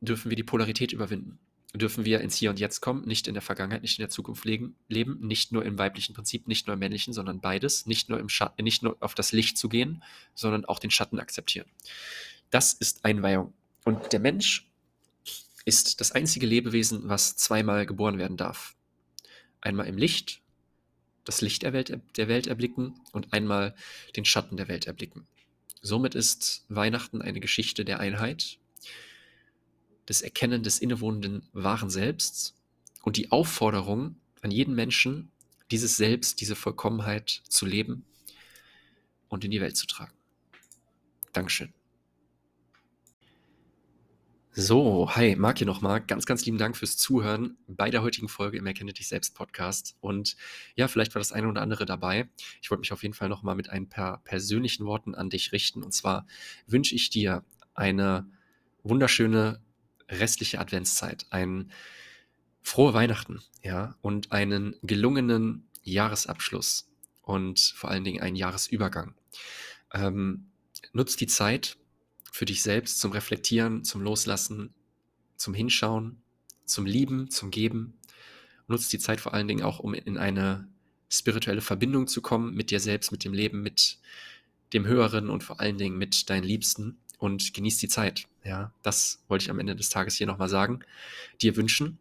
dürfen 0.00 0.30
wir 0.30 0.36
die 0.36 0.42
Polarität 0.42 0.92
überwinden. 0.92 1.38
Dürfen 1.72 2.04
wir 2.04 2.20
ins 2.20 2.34
Hier 2.34 2.50
und 2.50 2.58
Jetzt 2.58 2.80
kommen, 2.80 3.06
nicht 3.06 3.28
in 3.28 3.34
der 3.34 3.42
Vergangenheit, 3.42 3.82
nicht 3.82 3.98
in 3.98 4.02
der 4.02 4.08
Zukunft 4.08 4.44
leben, 4.44 4.76
nicht 4.88 5.52
nur 5.52 5.64
im 5.64 5.78
weiblichen 5.78 6.14
Prinzip, 6.14 6.48
nicht 6.48 6.66
nur 6.66 6.74
im 6.74 6.80
männlichen, 6.80 7.12
sondern 7.12 7.40
beides, 7.40 7.86
nicht 7.86 8.08
nur, 8.08 8.18
im 8.18 8.26
nicht 8.58 8.82
nur 8.82 8.96
auf 8.98 9.14
das 9.14 9.30
Licht 9.30 9.56
zu 9.56 9.68
gehen, 9.68 10.02
sondern 10.34 10.64
auch 10.64 10.80
den 10.80 10.90
Schatten 10.90 11.20
akzeptieren. 11.20 11.66
Das 12.50 12.72
ist 12.72 13.04
Einweihung. 13.04 13.52
Und 13.84 14.12
der 14.12 14.18
Mensch 14.18 14.68
ist 15.64 16.00
das 16.00 16.10
einzige 16.10 16.46
Lebewesen, 16.46 17.08
was 17.08 17.36
zweimal 17.36 17.86
geboren 17.86 18.18
werden 18.18 18.36
darf. 18.36 18.74
Einmal 19.60 19.86
im 19.86 19.96
Licht, 19.96 20.40
das 21.24 21.40
Licht 21.40 21.62
der 21.62 21.72
Welt, 21.72 21.96
der 22.16 22.28
Welt 22.28 22.48
erblicken 22.48 22.98
und 23.12 23.32
einmal 23.32 23.76
den 24.16 24.24
Schatten 24.24 24.56
der 24.56 24.66
Welt 24.66 24.86
erblicken. 24.86 25.28
Somit 25.80 26.14
ist 26.14 26.64
Weihnachten 26.68 27.22
eine 27.22 27.40
Geschichte 27.40 27.84
der 27.84 28.00
Einheit, 28.00 28.58
des 30.08 30.22
Erkennen 30.22 30.62
des 30.62 30.78
innewohnenden 30.78 31.48
wahren 31.52 31.88
Selbsts 31.88 32.54
und 33.02 33.16
die 33.16 33.30
Aufforderung 33.30 34.16
an 34.42 34.50
jeden 34.50 34.74
Menschen, 34.74 35.30
dieses 35.70 35.96
Selbst, 35.96 36.40
diese 36.40 36.56
Vollkommenheit 36.56 37.42
zu 37.48 37.64
leben 37.64 38.04
und 39.28 39.44
in 39.44 39.50
die 39.50 39.60
Welt 39.60 39.76
zu 39.76 39.86
tragen. 39.86 40.12
Dankeschön. 41.32 41.72
So, 44.52 45.08
hi, 45.14 45.36
Marc 45.36 45.58
hier 45.58 45.66
nochmal. 45.68 46.00
Ganz, 46.00 46.26
ganz 46.26 46.44
lieben 46.44 46.58
Dank 46.58 46.76
fürs 46.76 46.96
Zuhören 46.96 47.56
bei 47.68 47.88
der 47.88 48.02
heutigen 48.02 48.28
Folge 48.28 48.58
im 48.58 48.66
Erkenne 48.66 48.92
dich 48.92 49.06
selbst 49.06 49.36
Podcast. 49.36 49.94
Und 50.00 50.36
ja, 50.74 50.88
vielleicht 50.88 51.14
war 51.14 51.20
das 51.20 51.30
eine 51.30 51.46
oder 51.46 51.62
andere 51.62 51.86
dabei. 51.86 52.28
Ich 52.60 52.68
wollte 52.68 52.80
mich 52.80 52.92
auf 52.92 53.04
jeden 53.04 53.14
Fall 53.14 53.28
nochmal 53.28 53.54
mit 53.54 53.70
ein 53.70 53.88
paar 53.88 54.24
persönlichen 54.24 54.86
Worten 54.86 55.14
an 55.14 55.30
dich 55.30 55.52
richten. 55.52 55.84
Und 55.84 55.92
zwar 55.92 56.26
wünsche 56.66 56.96
ich 56.96 57.10
dir 57.10 57.44
eine 57.74 58.28
wunderschöne 58.82 59.60
restliche 60.08 60.58
Adventszeit, 60.58 61.26
ein 61.30 61.70
frohe 62.60 62.92
Weihnachten, 62.92 63.38
ja, 63.62 63.94
und 64.00 64.32
einen 64.32 64.74
gelungenen 64.82 65.68
Jahresabschluss 65.84 66.90
und 67.22 67.60
vor 67.76 67.88
allen 67.88 68.02
Dingen 68.02 68.20
einen 68.20 68.34
Jahresübergang. 68.34 69.14
Ähm, 69.94 70.50
nutzt 70.92 71.20
die 71.20 71.28
Zeit, 71.28 71.76
für 72.30 72.44
dich 72.44 72.62
selbst 72.62 73.00
zum 73.00 73.12
Reflektieren, 73.12 73.84
zum 73.84 74.02
Loslassen, 74.02 74.72
zum 75.36 75.54
Hinschauen, 75.54 76.22
zum 76.64 76.86
Lieben, 76.86 77.30
zum 77.30 77.50
Geben. 77.50 77.94
Nutzt 78.68 78.92
die 78.92 78.98
Zeit 78.98 79.20
vor 79.20 79.34
allen 79.34 79.48
Dingen 79.48 79.62
auch, 79.62 79.80
um 79.80 79.94
in 79.94 80.16
eine 80.16 80.68
spirituelle 81.08 81.60
Verbindung 81.60 82.06
zu 82.06 82.22
kommen 82.22 82.54
mit 82.54 82.70
dir 82.70 82.80
selbst, 82.80 83.10
mit 83.10 83.24
dem 83.24 83.32
Leben, 83.32 83.62
mit 83.62 83.98
dem 84.72 84.86
Höheren 84.86 85.28
und 85.28 85.42
vor 85.42 85.60
allen 85.60 85.76
Dingen 85.76 85.98
mit 85.98 86.30
deinen 86.30 86.44
Liebsten 86.44 86.98
und 87.18 87.52
genieß 87.52 87.78
die 87.78 87.88
Zeit. 87.88 88.28
Ja, 88.44 88.72
das 88.82 89.22
wollte 89.28 89.44
ich 89.44 89.50
am 89.50 89.58
Ende 89.58 89.76
des 89.76 89.90
Tages 89.90 90.14
hier 90.14 90.26
nochmal 90.26 90.48
sagen. 90.48 90.80
Dir 91.42 91.56
wünschen. 91.56 91.98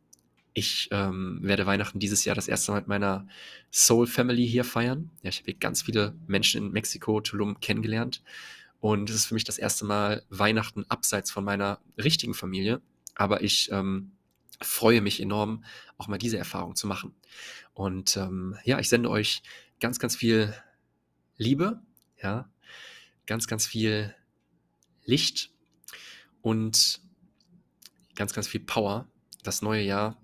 Ich 0.53 0.89
ähm, 0.91 1.39
werde 1.41 1.65
Weihnachten 1.65 1.99
dieses 1.99 2.25
Jahr 2.25 2.35
das 2.35 2.47
erste 2.47 2.71
Mal 2.71 2.79
mit 2.79 2.87
meiner 2.87 3.27
Soul 3.71 4.07
Family 4.07 4.47
hier 4.47 4.63
feiern. 4.63 5.09
Ja, 5.21 5.29
ich 5.29 5.37
habe 5.37 5.45
hier 5.51 5.59
ganz 5.59 5.83
viele 5.83 6.15
Menschen 6.27 6.63
in 6.63 6.71
Mexiko, 6.71 7.21
Tulum 7.21 7.59
kennengelernt. 7.59 8.21
Und 8.79 9.09
es 9.09 9.15
ist 9.15 9.25
für 9.25 9.33
mich 9.33 9.43
das 9.43 9.57
erste 9.57 9.85
Mal 9.85 10.23
Weihnachten 10.29 10.85
abseits 10.87 11.31
von 11.31 11.43
meiner 11.43 11.79
richtigen 11.97 12.33
Familie. 12.33 12.81
Aber 13.15 13.43
ich 13.43 13.69
ähm, 13.71 14.13
freue 14.61 15.01
mich 15.01 15.19
enorm, 15.19 15.63
auch 15.97 16.07
mal 16.07 16.17
diese 16.17 16.37
Erfahrung 16.37 16.75
zu 16.75 16.87
machen. 16.87 17.13
Und 17.73 18.15
ähm, 18.17 18.57
ja, 18.63 18.79
ich 18.79 18.89
sende 18.89 19.09
euch 19.09 19.41
ganz, 19.79 19.99
ganz 19.99 20.15
viel 20.15 20.53
Liebe, 21.37 21.81
ja, 22.21 22.49
ganz, 23.25 23.47
ganz 23.47 23.65
viel 23.65 24.15
Licht 25.05 25.51
und 26.41 27.01
ganz, 28.15 28.33
ganz 28.33 28.47
viel 28.47 28.59
Power, 28.61 29.07
das 29.43 29.61
neue 29.61 29.83
Jahr 29.83 30.21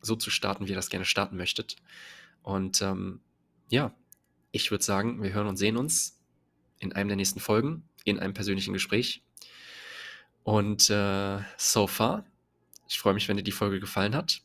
so 0.00 0.16
zu 0.16 0.30
starten, 0.30 0.66
wie 0.66 0.70
ihr 0.70 0.76
das 0.76 0.90
gerne 0.90 1.04
starten 1.04 1.36
möchtet. 1.36 1.76
Und 2.42 2.82
ähm, 2.82 3.20
ja, 3.68 3.94
ich 4.50 4.70
würde 4.70 4.84
sagen, 4.84 5.22
wir 5.22 5.32
hören 5.32 5.46
und 5.46 5.56
sehen 5.56 5.76
uns 5.76 6.20
in 6.78 6.92
einem 6.92 7.08
der 7.08 7.16
nächsten 7.16 7.40
Folgen 7.40 7.87
in 8.08 8.18
einem 8.18 8.34
persönlichen 8.34 8.72
Gespräch. 8.72 9.22
Und 10.44 10.90
äh, 10.90 11.38
so 11.56 11.86
far, 11.86 12.24
ich 12.88 12.98
freue 12.98 13.14
mich, 13.14 13.28
wenn 13.28 13.36
dir 13.36 13.42
die 13.42 13.52
Folge 13.52 13.80
gefallen 13.80 14.14
hat. 14.14 14.40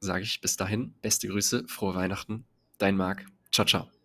Sage 0.00 0.22
ich 0.22 0.40
bis 0.40 0.56
dahin, 0.56 0.94
beste 1.02 1.26
Grüße, 1.28 1.66
frohe 1.66 1.94
Weihnachten, 1.94 2.44
dein 2.78 2.96
Marc. 2.96 3.26
Ciao, 3.50 3.66
ciao. 3.66 3.97